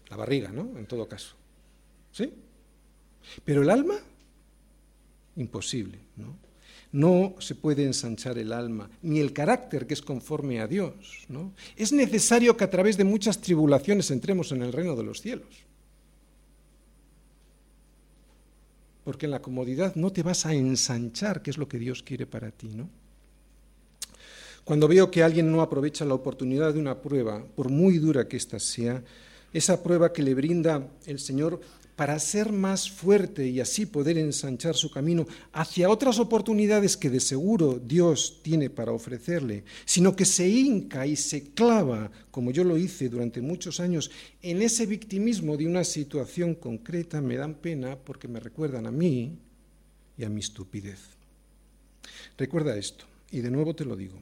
[0.09, 0.77] La barriga, ¿no?
[0.77, 1.35] En todo caso.
[2.11, 2.33] ¿Sí?
[3.45, 3.95] Pero el alma,
[5.35, 6.50] imposible, ¿no?
[6.91, 11.25] No se puede ensanchar el alma, ni el carácter que es conforme a Dios.
[11.29, 11.53] ¿no?
[11.75, 15.47] Es necesario que a través de muchas tribulaciones entremos en el reino de los cielos.
[19.03, 22.25] Porque en la comodidad no te vas a ensanchar, que es lo que Dios quiere
[22.25, 22.89] para ti, ¿no?
[24.63, 28.37] Cuando veo que alguien no aprovecha la oportunidad de una prueba, por muy dura que
[28.37, 29.03] ésta sea,
[29.53, 31.59] esa prueba que le brinda el Señor
[32.01, 37.19] para ser más fuerte y así poder ensanchar su camino hacia otras oportunidades que de
[37.19, 42.75] seguro Dios tiene para ofrecerle, sino que se hinca y se clava, como yo lo
[42.75, 44.09] hice durante muchos años,
[44.41, 49.37] en ese victimismo de una situación concreta, me dan pena porque me recuerdan a mí
[50.17, 51.01] y a mi estupidez.
[52.35, 54.17] Recuerda esto, y de nuevo te lo digo,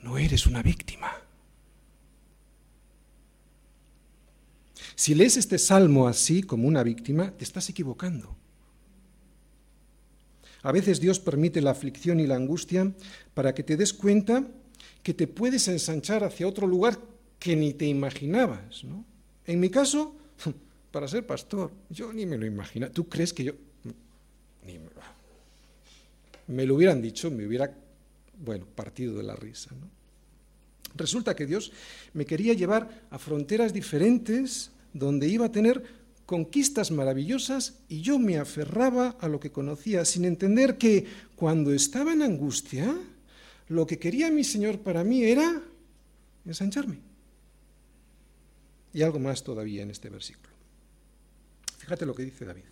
[0.00, 1.12] no eres una víctima.
[4.94, 8.36] Si lees este salmo así, como una víctima, te estás equivocando.
[10.62, 12.90] A veces Dios permite la aflicción y la angustia
[13.34, 14.46] para que te des cuenta
[15.02, 16.98] que te puedes ensanchar hacia otro lugar
[17.38, 18.84] que ni te imaginabas.
[19.46, 20.16] En mi caso,
[20.90, 22.90] para ser pastor, yo ni me lo imagino.
[22.90, 23.52] ¿Tú crees que yo.?
[24.66, 24.88] Ni me,
[26.46, 27.70] me lo hubieran dicho, me hubiera,
[28.42, 29.70] bueno, partido de la risa.
[30.94, 31.72] Resulta que Dios
[32.14, 35.82] me quería llevar a fronteras diferentes donde iba a tener
[36.24, 41.04] conquistas maravillosas y yo me aferraba a lo que conocía sin entender que
[41.36, 42.96] cuando estaba en angustia,
[43.68, 45.60] lo que quería mi Señor para mí era
[46.46, 46.98] ensancharme.
[48.94, 50.54] Y algo más todavía en este versículo.
[51.78, 52.62] Fíjate lo que dice David.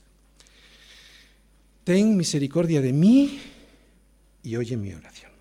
[1.84, 3.40] Ten misericordia de mí
[4.44, 5.32] y oye mi oración.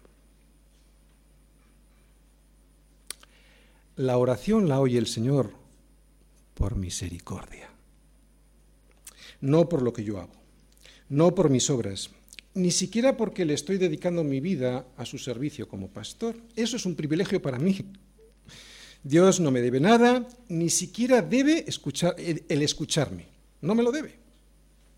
[3.95, 5.60] La oración la oye el Señor
[6.61, 7.71] por misericordia.
[9.41, 10.35] No por lo que yo hago,
[11.09, 12.11] no por mis obras,
[12.53, 16.35] ni siquiera porque le estoy dedicando mi vida a su servicio como pastor.
[16.55, 17.79] Eso es un privilegio para mí.
[19.03, 23.25] Dios no me debe nada, ni siquiera debe escuchar, el escucharme.
[23.61, 24.19] No me lo debe.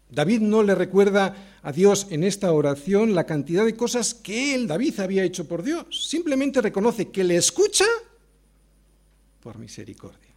[0.10, 4.67] David no le recuerda a Dios en esta oración la cantidad de cosas que él,
[4.67, 6.10] David, había hecho por Dios.
[6.10, 7.86] Simplemente reconoce que le escucha
[9.39, 10.33] por misericordia.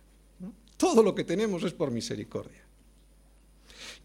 [0.77, 2.67] Todo lo que tenemos es por misericordia.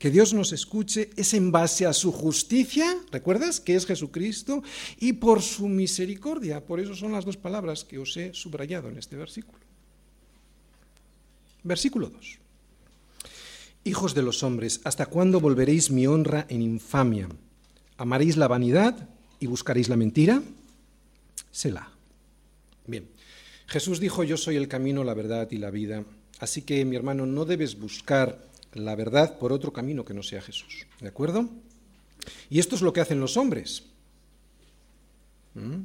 [0.01, 3.59] Que Dios nos escuche es en base a su justicia, ¿recuerdas?
[3.59, 4.63] Que es Jesucristo,
[4.99, 6.65] y por su misericordia.
[6.65, 9.59] Por eso son las dos palabras que os he subrayado en este versículo.
[11.63, 12.39] Versículo 2.
[13.83, 17.29] Hijos de los hombres, ¿hasta cuándo volveréis mi honra en infamia?
[17.97, 19.07] ¿Amaréis la vanidad
[19.39, 20.41] y buscaréis la mentira?
[21.51, 21.91] Selah.
[22.87, 23.07] Bien,
[23.67, 26.03] Jesús dijo, yo soy el camino, la verdad y la vida.
[26.41, 30.41] Así que, mi hermano, no debes buscar la verdad por otro camino que no sea
[30.41, 30.87] Jesús.
[30.99, 31.47] ¿De acuerdo?
[32.49, 33.83] Y esto es lo que hacen los hombres.
[35.53, 35.83] ¿Mm?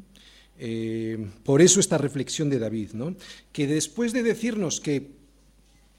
[0.59, 3.15] Eh, por eso esta reflexión de David, ¿no?
[3.53, 5.11] que después de decirnos que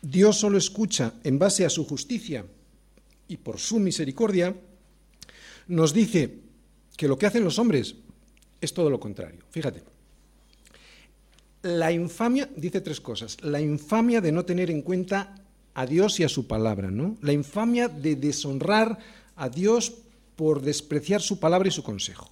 [0.01, 2.43] Dios solo escucha en base a su justicia
[3.27, 4.55] y por su misericordia,
[5.67, 6.33] nos dice
[6.95, 7.93] que lo que hacen los hombres
[8.59, 9.43] es todo lo contrario.
[9.51, 9.96] Fíjate.
[11.67, 15.35] La infamia, dice tres cosas, la infamia de no tener en cuenta
[15.73, 17.17] a Dios y a su palabra, ¿no?
[17.21, 18.97] La infamia de deshonrar
[19.35, 19.91] a Dios
[20.37, 22.29] por despreciar su palabra y su consejo.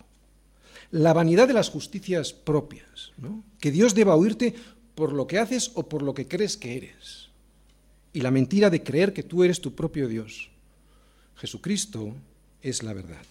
[0.90, 3.44] La vanidad de las justicias propias, ¿no?
[3.60, 4.56] Que Dios deba oírte
[4.96, 7.28] por lo que haces o por lo que crees que eres.
[8.14, 10.50] Y la mentira de creer que tú eres tu propio Dios.
[11.36, 12.16] Jesucristo
[12.62, 13.26] es la verdad.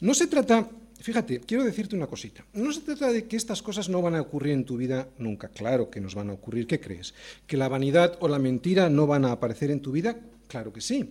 [0.00, 0.68] No se trata
[1.02, 2.44] Fíjate, quiero decirte una cosita.
[2.54, 5.48] No se trata de que estas cosas no van a ocurrir en tu vida nunca.
[5.48, 6.68] Claro que nos van a ocurrir.
[6.68, 7.12] ¿Qué crees?
[7.46, 10.16] ¿Que la vanidad o la mentira no van a aparecer en tu vida?
[10.46, 11.10] Claro que sí.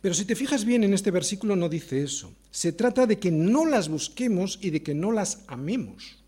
[0.00, 2.32] Pero si te fijas bien en este versículo no dice eso.
[2.52, 6.18] Se trata de que no las busquemos y de que no las amemos.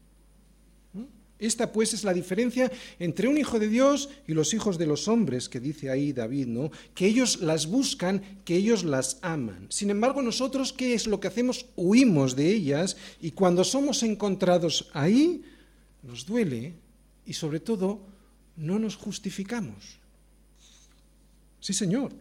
[1.38, 5.06] Esta pues es la diferencia entre un hijo de Dios y los hijos de los
[5.06, 6.70] hombres, que dice ahí David, ¿no?
[6.94, 9.66] Que ellos las buscan, que ellos las aman.
[9.70, 11.66] Sin embargo, nosotros, ¿qué es lo que hacemos?
[11.76, 15.42] Huimos de ellas y cuando somos encontrados ahí,
[16.02, 16.74] nos duele
[17.24, 18.00] y sobre todo
[18.56, 19.98] no nos justificamos.
[21.60, 22.12] Sí, Señor,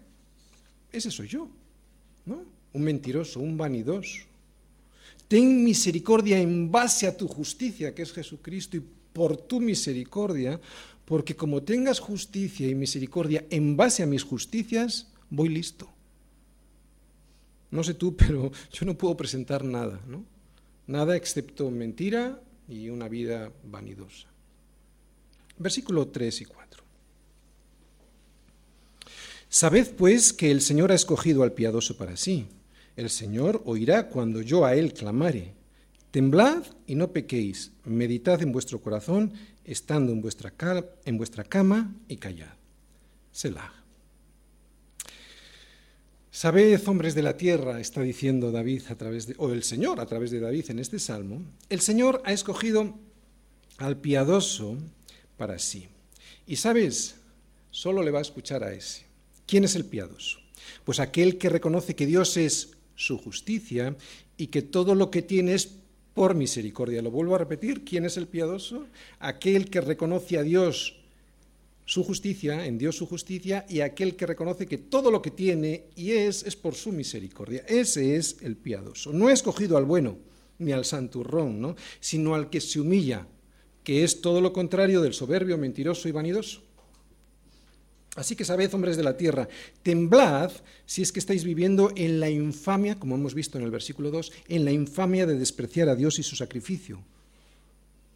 [0.91, 1.49] ese soy yo,
[2.25, 2.43] ¿no?
[2.73, 4.25] Un mentiroso, un vanidoso.
[5.27, 8.83] Ten misericordia en base a tu justicia, que es Jesucristo, y
[9.17, 10.61] por tu misericordia,
[11.05, 15.89] porque como tengas justicia y misericordia en base a mis justicias, voy listo.
[17.71, 20.23] No sé tú, pero yo no puedo presentar nada, ¿no?
[20.85, 24.27] Nada excepto mentira y una vida vanidosa.
[25.57, 26.83] Versículo 3 y 4.
[29.49, 32.45] Sabed pues que el Señor ha escogido al piadoso para sí.
[32.95, 35.56] El Señor oirá cuando yo a él clamare.
[36.17, 40.49] Temblad y no pequéis, meditad en vuestro corazón, estando en vuestra,
[41.43, 42.55] cama y callad.
[43.31, 43.71] Selah.
[46.31, 50.07] Sabed, hombres de la tierra, está diciendo David a través de, o el Señor a
[50.07, 52.97] través de David en este salmo, el Señor ha escogido
[53.77, 54.75] al piadoso
[55.37, 55.87] para sí.
[56.47, 57.17] Y sabes,
[57.69, 59.05] solo le va a escuchar a ese.
[59.45, 60.39] ¿Quién es el piadoso?
[60.83, 63.95] Pues aquel que reconoce que Dios es su justicia
[64.35, 65.77] y que todo lo que tiene es
[66.17, 67.03] por misericordia.
[67.03, 68.87] Lo vuelvo a repetir, ¿quién es el piadoso?
[69.19, 70.99] Aquel que reconoce a Dios
[71.85, 75.83] su justicia, en Dios su justicia, y aquel que reconoce que todo lo que tiene
[75.95, 77.63] y es es por su misericordia.
[77.67, 79.13] Ese es el piadoso.
[79.13, 80.17] No he escogido al bueno
[80.57, 81.75] ni al santurrón, ¿no?
[81.99, 83.27] sino al que se humilla,
[83.83, 86.63] que es todo lo contrario del soberbio, mentiroso y vanidoso.
[88.17, 89.47] Así que sabed, hombres de la tierra,
[89.83, 90.51] temblad
[90.87, 94.33] si es que estáis viviendo en la infamia, como hemos visto en el versículo 2,
[94.49, 96.99] en la infamia de despreciar a Dios y su sacrificio.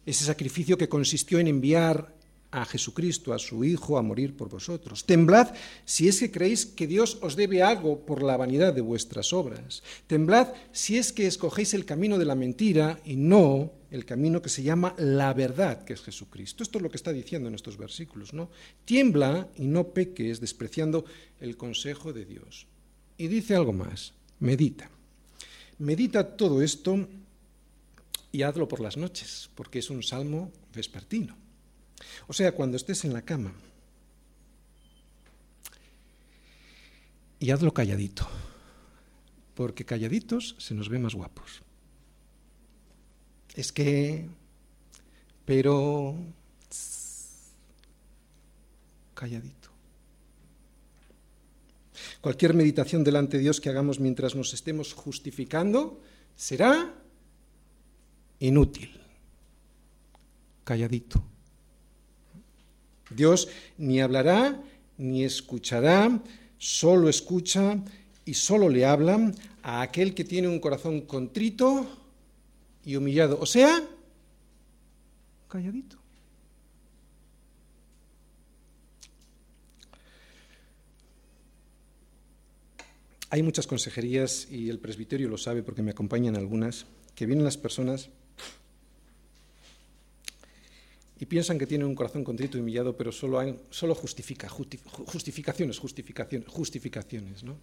[0.04, 2.16] Ese sacrificio que consistió en enviar
[2.50, 5.04] a Jesucristo, a su Hijo, a morir por vosotros.
[5.06, 9.32] Temblad si es que creéis que Dios os debe algo por la vanidad de vuestras
[9.32, 9.84] obras.
[10.08, 14.48] Temblad si es que escogéis el camino de la mentira y no el camino que
[14.48, 16.62] se llama la verdad, que es Jesucristo.
[16.62, 18.50] Esto es lo que está diciendo en estos versículos, ¿no?
[18.86, 21.04] Tiembla y no peques, despreciando
[21.40, 22.66] el consejo de Dios.
[23.18, 24.90] Y dice algo más, medita.
[25.78, 27.06] Medita todo esto
[28.32, 31.36] y hazlo por las noches, porque es un salmo vespertino.
[32.28, 33.52] O sea, cuando estés en la cama.
[37.38, 38.26] Y hazlo calladito,
[39.54, 41.62] porque calladitos se nos ve más guapos
[43.54, 44.28] es que,
[45.44, 46.16] pero,
[49.14, 49.70] calladito.
[52.20, 56.00] Cualquier meditación delante de Dios que hagamos mientras nos estemos justificando
[56.36, 56.94] será
[58.38, 58.90] inútil,
[60.64, 61.22] calladito.
[63.10, 64.62] Dios ni hablará
[64.98, 66.22] ni escuchará,
[66.58, 67.82] solo escucha
[68.24, 72.01] y solo le habla a aquel que tiene un corazón contrito
[72.84, 73.82] y humillado, o sea,
[75.48, 75.98] calladito.
[83.30, 87.56] Hay muchas consejerías y el presbiterio lo sabe porque me acompañan algunas, que vienen las
[87.56, 88.10] personas
[91.18, 95.78] y piensan que tienen un corazón contrito y humillado, pero solo, hay, solo justifica, justificaciones,
[95.78, 97.56] justificaciones, justificaciones, ¿no?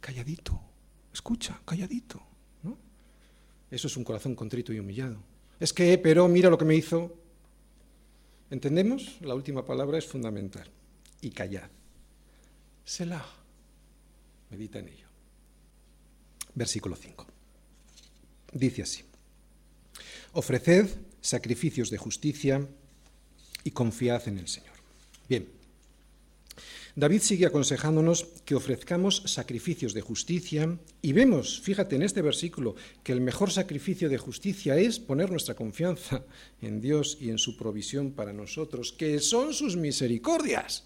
[0.00, 0.73] Calladito.
[1.24, 2.20] Escucha, calladito.
[2.62, 2.76] ¿no?
[3.70, 5.16] Eso es un corazón contrito y humillado.
[5.58, 7.16] Es que, pero mira lo que me hizo.
[8.50, 9.16] ¿Entendemos?
[9.22, 10.68] La última palabra es fundamental.
[11.22, 11.70] Y callad.
[12.84, 13.24] Selah.
[14.50, 15.06] Medita en ello.
[16.54, 17.26] Versículo 5.
[18.52, 19.02] Dice así.
[20.32, 20.90] Ofreced
[21.22, 22.68] sacrificios de justicia
[23.64, 24.76] y confiad en el Señor.
[25.26, 25.53] Bien.
[26.96, 33.10] David sigue aconsejándonos que ofrezcamos sacrificios de justicia y vemos, fíjate en este versículo, que
[33.10, 36.22] el mejor sacrificio de justicia es poner nuestra confianza
[36.62, 40.84] en Dios y en su provisión para nosotros, que son sus misericordias.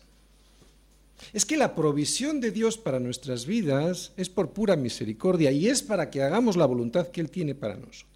[1.35, 5.83] Es que la provisión de Dios para nuestras vidas es por pura misericordia y es
[5.83, 8.07] para que hagamos la voluntad que Él tiene para nosotros.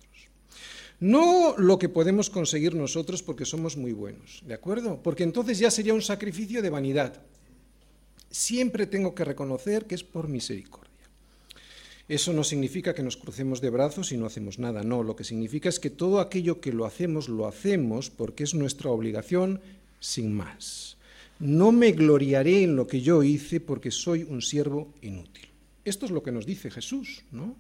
[0.99, 5.03] No lo que podemos conseguir nosotros porque somos muy buenos, ¿de acuerdo?
[5.03, 7.21] Porque entonces ya sería un sacrificio de vanidad
[8.33, 10.91] siempre tengo que reconocer que es por misericordia.
[12.09, 15.25] Eso no significa que nos crucemos de brazos y no hacemos nada, no, lo que
[15.25, 19.61] significa es que todo aquello que lo hacemos, lo hacemos porque es nuestra obligación
[20.01, 20.97] sin más.
[21.39, 25.49] No me gloriaré en lo que yo hice porque soy un siervo inútil.
[25.85, 27.57] Esto es lo que nos dice Jesús, ¿no?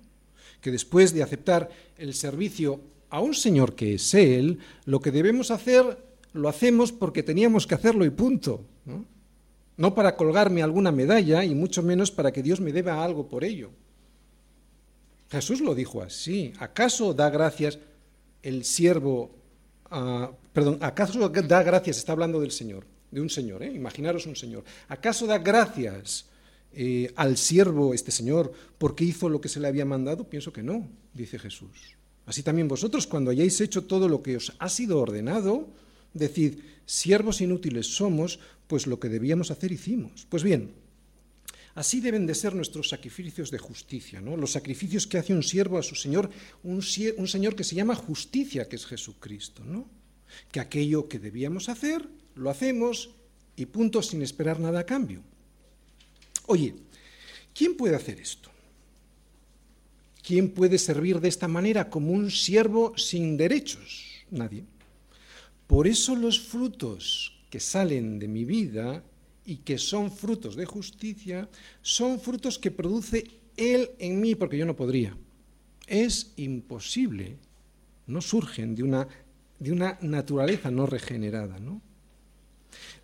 [0.61, 5.51] Que después de aceptar el servicio a un Señor que es Él, lo que debemos
[5.51, 5.99] hacer
[6.33, 8.65] lo hacemos porque teníamos que hacerlo y punto.
[8.85, 9.05] ¿no?
[9.77, 13.45] No para colgarme alguna medalla y mucho menos para que Dios me deba algo por
[13.45, 13.71] ello.
[15.31, 16.53] Jesús lo dijo así.
[16.59, 17.79] ¿Acaso da gracias
[18.43, 19.35] el siervo,
[19.91, 23.73] uh, perdón, acaso da gracias, está hablando del Señor, de un Señor, ¿eh?
[23.73, 26.27] imaginaros un Señor, ¿acaso da gracias
[26.73, 30.29] eh, al siervo, este Señor, porque hizo lo que se le había mandado?
[30.29, 31.97] Pienso que no, dice Jesús.
[32.27, 35.69] Así también vosotros, cuando hayáis hecho todo lo que os ha sido ordenado,
[36.15, 40.27] decid, siervos inútiles somos, pues lo que debíamos hacer hicimos.
[40.29, 40.73] Pues bien,
[41.75, 44.37] así deben de ser nuestros sacrificios de justicia, ¿no?
[44.37, 46.31] Los sacrificios que hace un siervo a su Señor,
[46.63, 46.83] un,
[47.17, 49.89] un Señor que se llama justicia, que es Jesucristo, ¿no?
[50.51, 53.11] Que aquello que debíamos hacer, lo hacemos
[53.57, 55.23] y punto sin esperar nada a cambio.
[56.47, 56.75] Oye,
[57.55, 58.51] ¿quién puede hacer esto?
[60.23, 64.25] ¿Quién puede servir de esta manera como un siervo sin derechos?
[64.31, 64.65] Nadie.
[65.67, 69.05] Por eso los frutos que salen de mi vida
[69.45, 71.51] y que son frutos de justicia,
[71.83, 73.29] son frutos que produce
[73.59, 75.15] Él en mí, porque yo no podría.
[75.87, 77.37] Es imposible,
[78.07, 79.07] no surgen de una,
[79.59, 81.59] de una naturaleza no regenerada.
[81.59, 81.83] ¿no?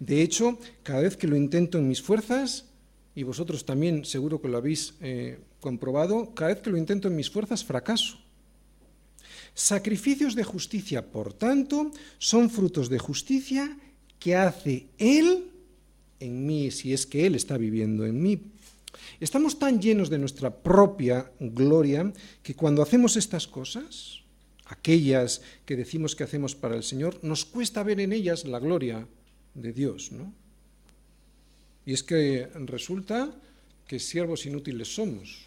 [0.01, 2.71] De hecho, cada vez que lo intento en mis fuerzas,
[3.15, 7.17] y vosotros también seguro que lo habéis eh, comprobado, cada vez que lo intento en
[7.17, 8.17] mis fuerzas fracaso.
[9.53, 13.77] Sacrificios de justicia, por tanto, son frutos de justicia
[14.19, 15.51] que hace Él
[16.21, 18.41] en mí, si es que Él está viviendo en mí.
[19.21, 22.13] Estamos tan llenos de nuestra propia gloria
[22.43, 24.21] que cuando hacemos estas cosas,
[24.67, 29.07] aquellas que decimos que hacemos para el Señor, nos cuesta ver en ellas la gloria
[29.55, 30.33] de Dios, ¿no?
[31.87, 33.33] Y es que resulta
[33.87, 35.47] que siervos inútiles somos.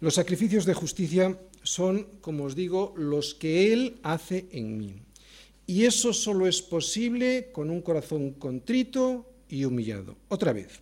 [0.00, 5.03] Los sacrificios de justicia son, como os digo, los que Él hace en mí.
[5.66, 10.16] Y eso solo es posible con un corazón contrito y humillado.
[10.28, 10.80] Otra vez,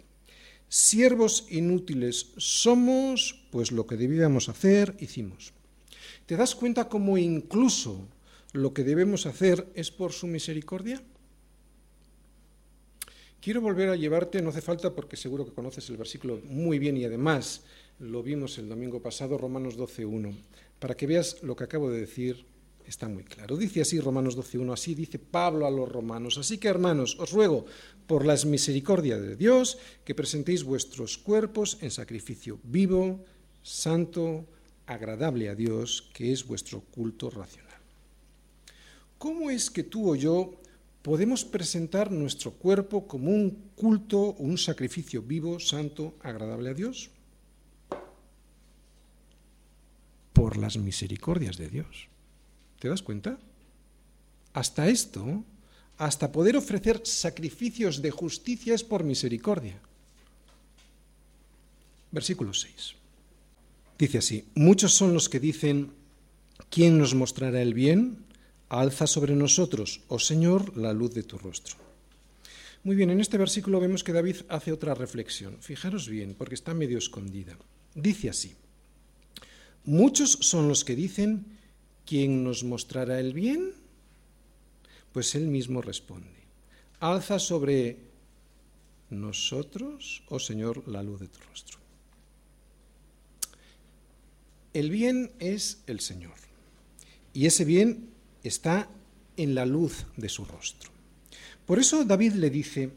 [0.68, 5.52] siervos inútiles somos, pues lo que debíamos hacer, hicimos.
[6.26, 8.08] ¿Te das cuenta cómo incluso
[8.52, 11.02] lo que debemos hacer es por su misericordia?
[13.40, 16.96] Quiero volver a llevarte, no hace falta porque seguro que conoces el versículo muy bien
[16.96, 17.62] y además
[17.98, 20.32] lo vimos el domingo pasado, Romanos 12.1,
[20.78, 22.46] para que veas lo que acabo de decir
[22.86, 23.56] Está muy claro.
[23.56, 26.38] Dice así Romanos 12.1, así dice Pablo a los romanos.
[26.38, 27.64] Así que, hermanos, os ruego
[28.06, 33.24] por las misericordias de Dios que presentéis vuestros cuerpos en sacrificio vivo,
[33.62, 34.46] santo,
[34.86, 37.72] agradable a Dios, que es vuestro culto racional.
[39.18, 40.60] ¿Cómo es que tú o yo
[41.02, 47.10] podemos presentar nuestro cuerpo como un culto o un sacrificio vivo, santo, agradable a Dios?
[50.32, 52.11] Por las misericordias de Dios.
[52.82, 53.38] ¿Te das cuenta?
[54.54, 55.44] Hasta esto,
[55.98, 59.78] hasta poder ofrecer sacrificios de justicia es por misericordia.
[62.10, 62.96] Versículo 6.
[63.96, 65.92] Dice así, muchos son los que dicen,
[66.70, 68.24] ¿quién nos mostrará el bien?
[68.68, 71.76] Alza sobre nosotros, oh Señor, la luz de tu rostro.
[72.82, 75.56] Muy bien, en este versículo vemos que David hace otra reflexión.
[75.60, 77.56] Fijaros bien, porque está medio escondida.
[77.94, 78.56] Dice así,
[79.84, 81.61] muchos son los que dicen,
[82.06, 83.72] ¿Quién nos mostrará el bien?
[85.12, 86.28] Pues él mismo responde,
[87.00, 87.98] alza sobre
[89.10, 91.78] nosotros, oh Señor, la luz de tu rostro.
[94.72, 96.34] El bien es el Señor,
[97.34, 98.08] y ese bien
[98.42, 98.88] está
[99.36, 100.90] en la luz de su rostro.
[101.66, 102.90] Por eso David le dice,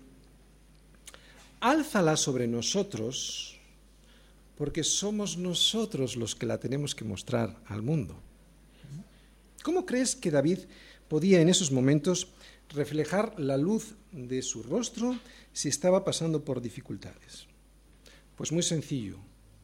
[1.60, 3.58] álzala sobre nosotros,
[4.58, 8.16] porque somos nosotros los que la tenemos que mostrar al mundo.
[9.66, 10.60] ¿Cómo crees que David
[11.08, 12.28] podía en esos momentos
[12.70, 15.18] reflejar la luz de su rostro
[15.54, 17.48] si estaba pasando por dificultades?
[18.36, 19.18] Pues muy sencillo,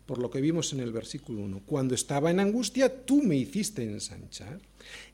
[0.07, 1.61] por lo que vimos en el versículo 1.
[1.67, 4.59] Cuando estaba en angustia, tú me hiciste ensanchar.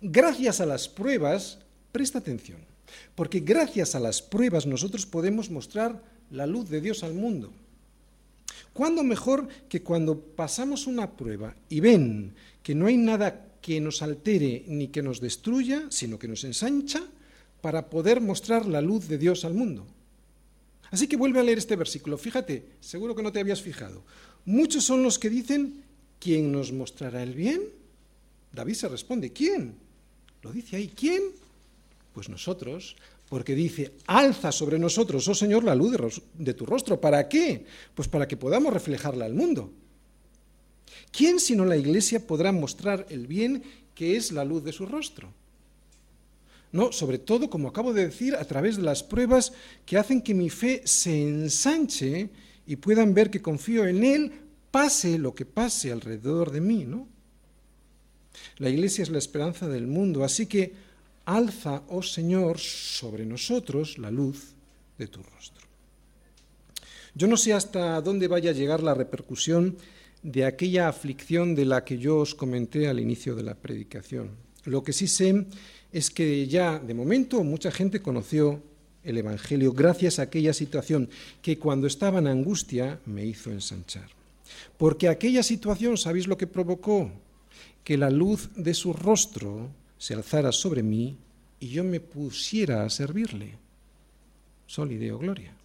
[0.01, 1.59] Gracias a las pruebas,
[1.91, 2.61] presta atención,
[3.13, 7.51] porque gracias a las pruebas nosotros podemos mostrar la luz de Dios al mundo.
[8.71, 14.01] ¿Cuándo mejor que cuando pasamos una prueba y ven que no hay nada que nos
[14.01, 17.03] altere ni que nos destruya, sino que nos ensancha
[17.61, 19.85] para poder mostrar la luz de Dios al mundo?
[20.91, 22.17] Así que vuelve a leer este versículo.
[22.17, 24.03] Fíjate, seguro que no te habías fijado.
[24.45, 25.83] Muchos son los que dicen,
[26.19, 27.61] ¿quién nos mostrará el bien?
[28.53, 29.75] David se responde, ¿quién?
[30.41, 31.23] Lo dice ahí, ¿quién?
[32.13, 32.95] Pues nosotros,
[33.29, 36.99] porque dice, alza sobre nosotros, oh Señor, la luz de, tu rostro.
[37.01, 37.65] ¿Para qué?
[37.93, 39.71] Pues para que podamos reflejarla al mundo.
[41.11, 43.63] ¿Quién sino la Iglesia podrá mostrar el bien
[43.95, 45.33] que es la luz de su rostro?
[46.71, 49.53] No, sobre todo, como acabo de decir, a través de las pruebas
[49.85, 52.29] que hacen que mi fe se ensanche
[52.65, 54.31] y puedan ver que confío en Él,
[54.69, 57.07] pase lo que pase alrededor de mí, ¿no?
[58.57, 60.73] La Iglesia es la esperanza del mundo, así que
[61.25, 64.53] alza, oh Señor, sobre nosotros la luz
[64.97, 65.65] de tu rostro.
[67.15, 69.77] Yo no sé hasta dónde vaya a llegar la repercusión
[70.27, 74.31] de aquella aflicción de la que yo os comenté al inicio de la predicación.
[74.65, 75.45] Lo que sí sé
[75.93, 78.61] es que ya de momento mucha gente conoció
[79.05, 81.09] el Evangelio gracias a aquella situación
[81.41, 84.09] que cuando estaba en angustia me hizo ensanchar.
[84.75, 87.09] Porque aquella situación, ¿sabéis lo que provocó?
[87.85, 91.15] Que la luz de su rostro se alzara sobre mí
[91.61, 93.53] y yo me pusiera a servirle.
[94.65, 95.55] Sol y Deo Gloria.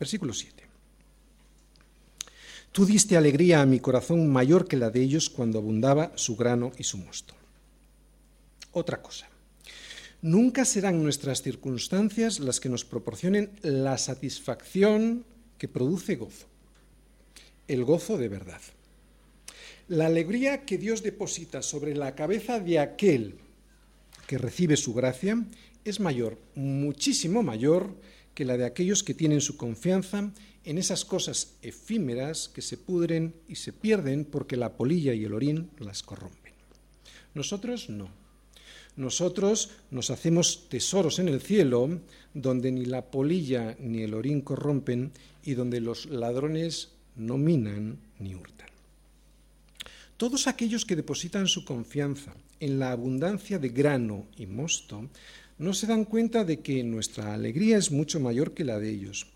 [0.00, 0.55] Versículo 7.
[2.76, 6.72] Tú diste alegría a mi corazón mayor que la de ellos cuando abundaba su grano
[6.76, 7.32] y su mosto.
[8.70, 9.30] Otra cosa.
[10.20, 15.24] Nunca serán nuestras circunstancias las que nos proporcionen la satisfacción
[15.56, 16.48] que produce gozo.
[17.66, 18.60] El gozo de verdad.
[19.88, 23.36] La alegría que Dios deposita sobre la cabeza de aquel
[24.26, 25.46] que recibe su gracia
[25.86, 27.96] es mayor, muchísimo mayor,
[28.36, 30.30] que la de aquellos que tienen su confianza
[30.62, 35.32] en esas cosas efímeras que se pudren y se pierden porque la polilla y el
[35.32, 36.52] orín las corrompen.
[37.34, 38.10] Nosotros no.
[38.94, 41.98] Nosotros nos hacemos tesoros en el cielo
[42.34, 45.12] donde ni la polilla ni el orín corrompen
[45.42, 48.68] y donde los ladrones no minan ni hurtan.
[50.18, 55.08] Todos aquellos que depositan su confianza en la abundancia de grano y mosto
[55.58, 59.26] no se dan cuenta de que nuestra alegría es mucho mayor que la de ellos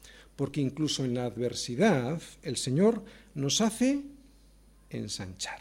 [0.41, 3.05] porque incluso en la adversidad el Señor
[3.35, 4.01] nos hace
[4.89, 5.61] ensanchar.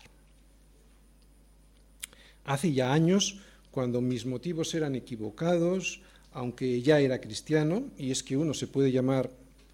[2.46, 3.42] Hace ya años,
[3.72, 6.00] cuando mis motivos eran equivocados,
[6.32, 9.30] aunque ya era cristiano, y es que uno se puede llamar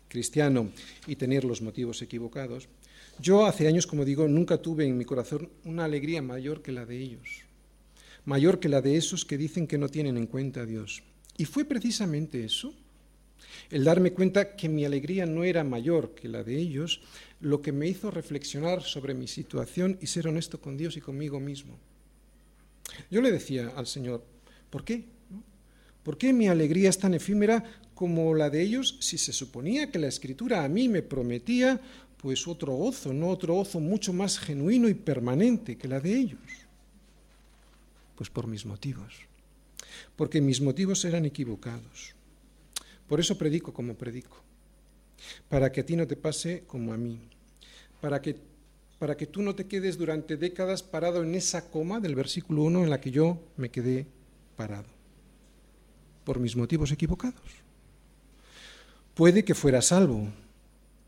[0.08, 0.72] cristiano
[1.06, 2.68] y tener los motivos equivocados,
[3.20, 6.88] yo hace años, como digo, nunca tuve en mi corazón una alegría mayor que la
[6.88, 7.45] de ellos,
[8.26, 11.04] mayor que la de esos que dicen que no tienen en cuenta a Dios.
[11.38, 12.74] Y fue precisamente eso
[13.70, 17.02] el darme cuenta que mi alegría no era mayor que la de ellos,
[17.40, 21.40] lo que me hizo reflexionar sobre mi situación y ser honesto con Dios y conmigo
[21.40, 21.78] mismo.
[23.10, 24.24] Yo le decía al Señor,
[24.70, 25.06] ¿por qué?
[26.04, 27.64] ¿Por qué mi alegría es tan efímera
[27.96, 31.82] como la de ellos si se suponía que la escritura a mí me prometía
[32.18, 36.40] pues otro gozo, no otro gozo mucho más genuino y permanente que la de ellos?
[38.16, 39.14] Pues por mis motivos,
[40.16, 42.16] porque mis motivos eran equivocados.
[43.08, 44.42] Por eso predico como predico,
[45.50, 47.20] para que a ti no te pase como a mí,
[48.02, 48.36] para que,
[48.98, 52.84] para que tú no te quedes durante décadas parado en esa coma del versículo 1
[52.84, 54.08] en la que yo me quedé
[54.56, 54.88] parado,
[56.24, 57.66] por mis motivos equivocados.
[59.14, 60.30] Puede que fuera salvo,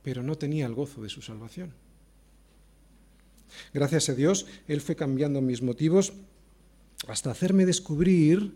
[0.03, 1.73] pero no tenía el gozo de su salvación.
[3.73, 6.13] Gracias a Dios, Él fue cambiando mis motivos
[7.07, 8.53] hasta hacerme descubrir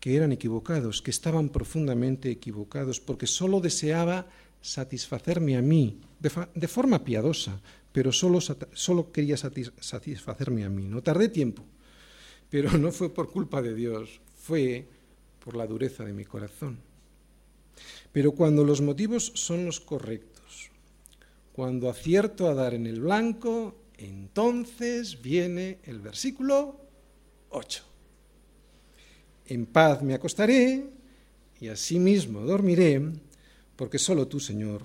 [0.00, 4.26] que eran equivocados, que estaban profundamente equivocados, porque solo deseaba
[4.60, 7.60] satisfacerme a mí, de, forma piadosa,
[7.92, 10.88] pero solo, solo quería satisfacerme a mí.
[10.88, 11.64] No tardé tiempo,
[12.50, 14.88] pero no fue por culpa de Dios, fue
[15.42, 16.78] por la dureza de mi corazón.
[18.12, 20.70] Pero cuando los motivos son los correctos,
[21.52, 26.83] cuando acierto a dar en el blanco, entonces viene el versículo
[27.54, 27.94] 8
[29.46, 30.84] en paz me acostaré
[31.60, 33.00] y asimismo dormiré,
[33.76, 34.82] porque solo tú, Señor,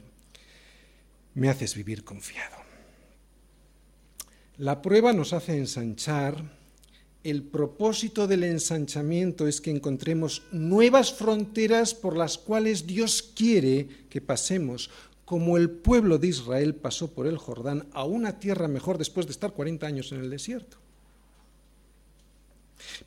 [1.36, 2.58] me haces vivir confiado.
[4.58, 6.60] La prueba nos hace ensanchar
[7.24, 14.22] el propósito del ensanchamiento es que encontremos nuevas fronteras por las cuales Dios quiere que
[14.22, 14.90] pasemos,
[15.26, 19.34] como el pueblo de Israel pasó por el Jordán a una tierra mejor después de
[19.34, 20.78] estar 40 años en el desierto.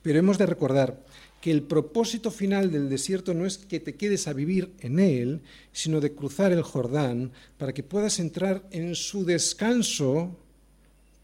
[0.03, 1.05] Pero hemos de recordar
[1.41, 5.41] que el propósito final del desierto no es que te quedes a vivir en él,
[5.73, 10.37] sino de cruzar el Jordán para que puedas entrar en su descanso,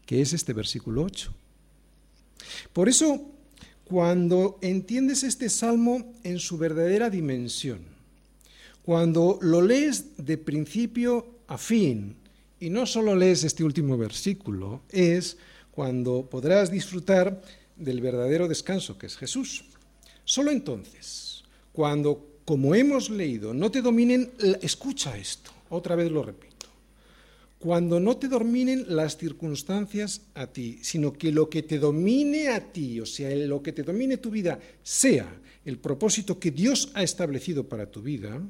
[0.05, 1.33] que es este versículo 8.
[2.73, 3.31] Por eso,
[3.85, 7.79] cuando entiendes este salmo en su verdadera dimensión,
[8.83, 12.15] cuando lo lees de principio a fin,
[12.59, 15.37] y no solo lees este último versículo, es
[15.71, 17.41] cuando podrás disfrutar
[17.79, 19.65] del verdadero descanso que es Jesús.
[20.23, 26.67] Solo entonces, cuando, como hemos leído, no te dominen, escucha esto, otra vez lo repito,
[27.57, 32.71] cuando no te dominen las circunstancias a ti, sino que lo que te domine a
[32.71, 35.27] ti, o sea, lo que te domine tu vida, sea
[35.65, 38.41] el propósito que Dios ha establecido para tu vida,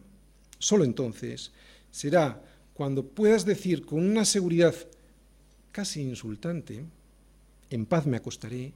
[0.59, 1.51] solo entonces
[1.91, 4.75] será cuando puedas decir con una seguridad
[5.71, 6.85] casi insultante,
[7.69, 8.73] en paz me acostaré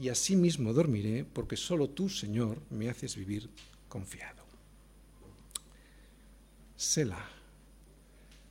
[0.00, 3.50] y así mismo dormiré, porque solo tú, Señor, me haces vivir
[3.88, 4.42] confiado.
[6.74, 7.28] Selah.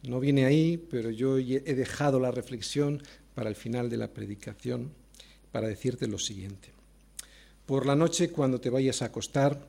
[0.03, 3.01] No viene ahí, pero yo he dejado la reflexión
[3.33, 4.91] para el final de la predicación
[5.51, 6.69] para decirte lo siguiente.
[7.65, 9.67] Por la noche, cuando te vayas a acostar,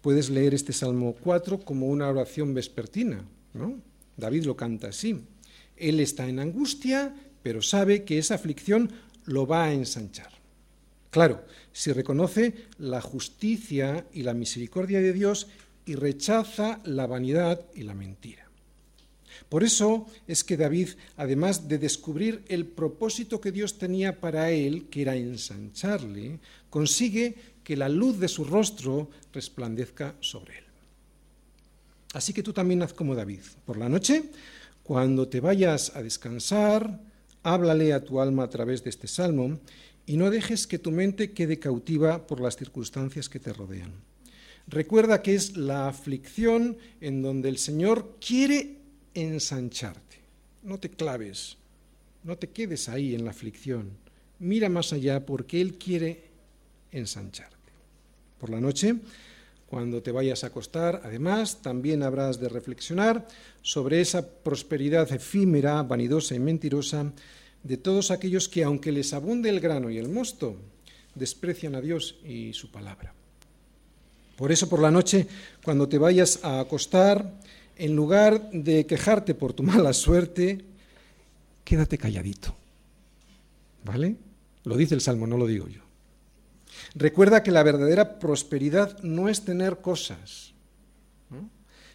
[0.00, 3.24] puedes leer este Salmo 4 como una oración vespertina.
[3.54, 3.80] ¿no?
[4.16, 5.24] David lo canta así.
[5.76, 8.92] Él está en angustia, pero sabe que esa aflicción
[9.24, 10.37] lo va a ensanchar.
[11.10, 15.48] Claro, si reconoce la justicia y la misericordia de Dios
[15.86, 18.48] y rechaza la vanidad y la mentira.
[19.48, 24.88] Por eso es que David, además de descubrir el propósito que Dios tenía para él,
[24.90, 27.34] que era ensancharle, consigue
[27.64, 30.64] que la luz de su rostro resplandezca sobre él.
[32.12, 33.40] Así que tú también haz como David.
[33.64, 34.24] Por la noche,
[34.82, 37.00] cuando te vayas a descansar,
[37.42, 39.58] háblale a tu alma a través de este salmo
[40.08, 43.92] y no dejes que tu mente quede cautiva por las circunstancias que te rodean.
[44.66, 48.78] Recuerda que es la aflicción en donde el Señor quiere
[49.12, 50.16] ensancharte.
[50.62, 51.58] No te claves,
[52.24, 53.90] no te quedes ahí en la aflicción.
[54.38, 56.24] Mira más allá porque Él quiere
[56.90, 57.56] ensancharte.
[58.38, 58.96] Por la noche,
[59.66, 63.28] cuando te vayas a acostar, además, también habrás de reflexionar
[63.60, 67.12] sobre esa prosperidad efímera, vanidosa y mentirosa
[67.62, 70.56] de todos aquellos que, aunque les abunde el grano y el mosto,
[71.14, 73.14] desprecian a Dios y su palabra.
[74.36, 75.26] Por eso, por la noche,
[75.64, 77.34] cuando te vayas a acostar,
[77.76, 80.64] en lugar de quejarte por tu mala suerte,
[81.64, 82.54] quédate calladito.
[83.84, 84.16] ¿Vale?
[84.64, 85.82] Lo dice el Salmo, no lo digo yo.
[86.94, 90.52] Recuerda que la verdadera prosperidad no es tener cosas,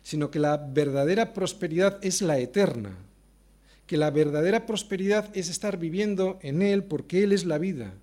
[0.02, 2.98] sino que la verdadera prosperidad es la eterna,
[3.88, 7.94] que la verdadera prosperidad es estar viviendo en Él porque Él es la vida.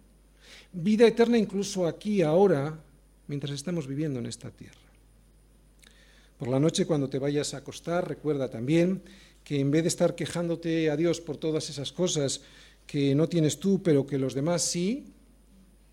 [0.73, 2.79] Vida eterna incluso aquí, ahora,
[3.27, 4.77] mientras estamos viviendo en esta tierra.
[6.39, 9.03] Por la noche cuando te vayas a acostar, recuerda también
[9.45, 12.43] que en vez de estar quejándote a Dios por todas esas cosas
[12.87, 15.07] que no tienes tú, pero que los demás sí,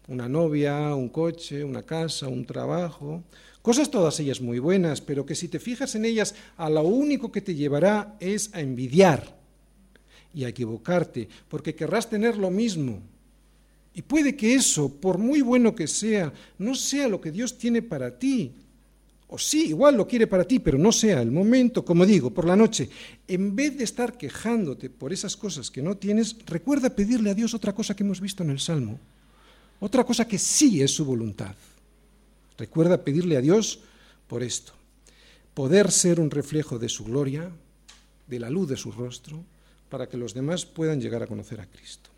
[0.08, 3.24] una novia, un coche, una casa, un trabajo,
[3.62, 7.32] cosas todas ellas muy buenas, pero que si te fijas en ellas, a lo único
[7.32, 9.37] que te llevará es a envidiar
[10.38, 13.02] y a equivocarte, porque querrás tener lo mismo.
[13.96, 17.82] Y puede que eso, por muy bueno que sea, no sea lo que Dios tiene
[17.82, 18.54] para ti,
[19.30, 22.46] o sí, igual lo quiere para ti, pero no sea el momento, como digo, por
[22.46, 22.88] la noche,
[23.28, 27.56] en vez de estar quejándote por esas cosas que no tienes, recuerda pedirle a Dios
[27.56, 29.00] otra cosa que hemos visto en el Salmo,
[29.80, 31.56] otra cosa que sí es su voluntad.
[32.60, 33.80] Recuerda pedirle a Dios
[34.28, 34.74] por esto,
[35.56, 37.50] poder ser un reflejo de su gloria,
[38.28, 39.44] de la luz de su rostro,
[39.90, 42.10] para que los demás puedan llegar a conocer a Cristo.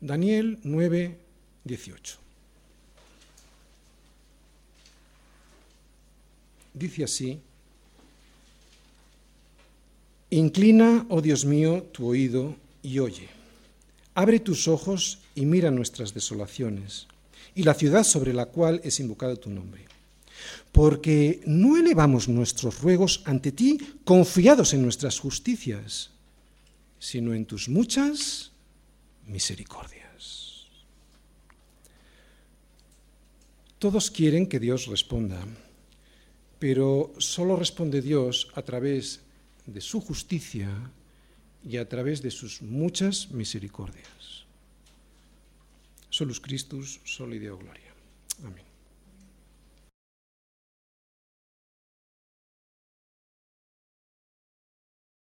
[0.00, 1.18] Daniel 9,
[1.64, 2.26] 18.
[6.76, 7.40] dice así,
[10.28, 13.28] Inclina, oh Dios mío, tu oído y oye.
[14.14, 17.06] Abre tus ojos y mira nuestras desolaciones
[17.54, 19.84] y la ciudad sobre la cual es invocado tu nombre.
[20.72, 26.10] Porque no elevamos nuestros ruegos ante ti confiados en nuestras justicias,
[27.06, 28.50] sino en tus muchas
[29.26, 30.66] misericordias.
[33.78, 35.38] Todos quieren que Dios responda
[36.58, 39.20] pero solo responde Dios a través
[39.66, 40.70] de su justicia
[41.64, 44.46] y a través de sus muchas misericordias.
[46.08, 47.92] Solus Christus, soli Deo Gloria.
[48.42, 48.75] Amén.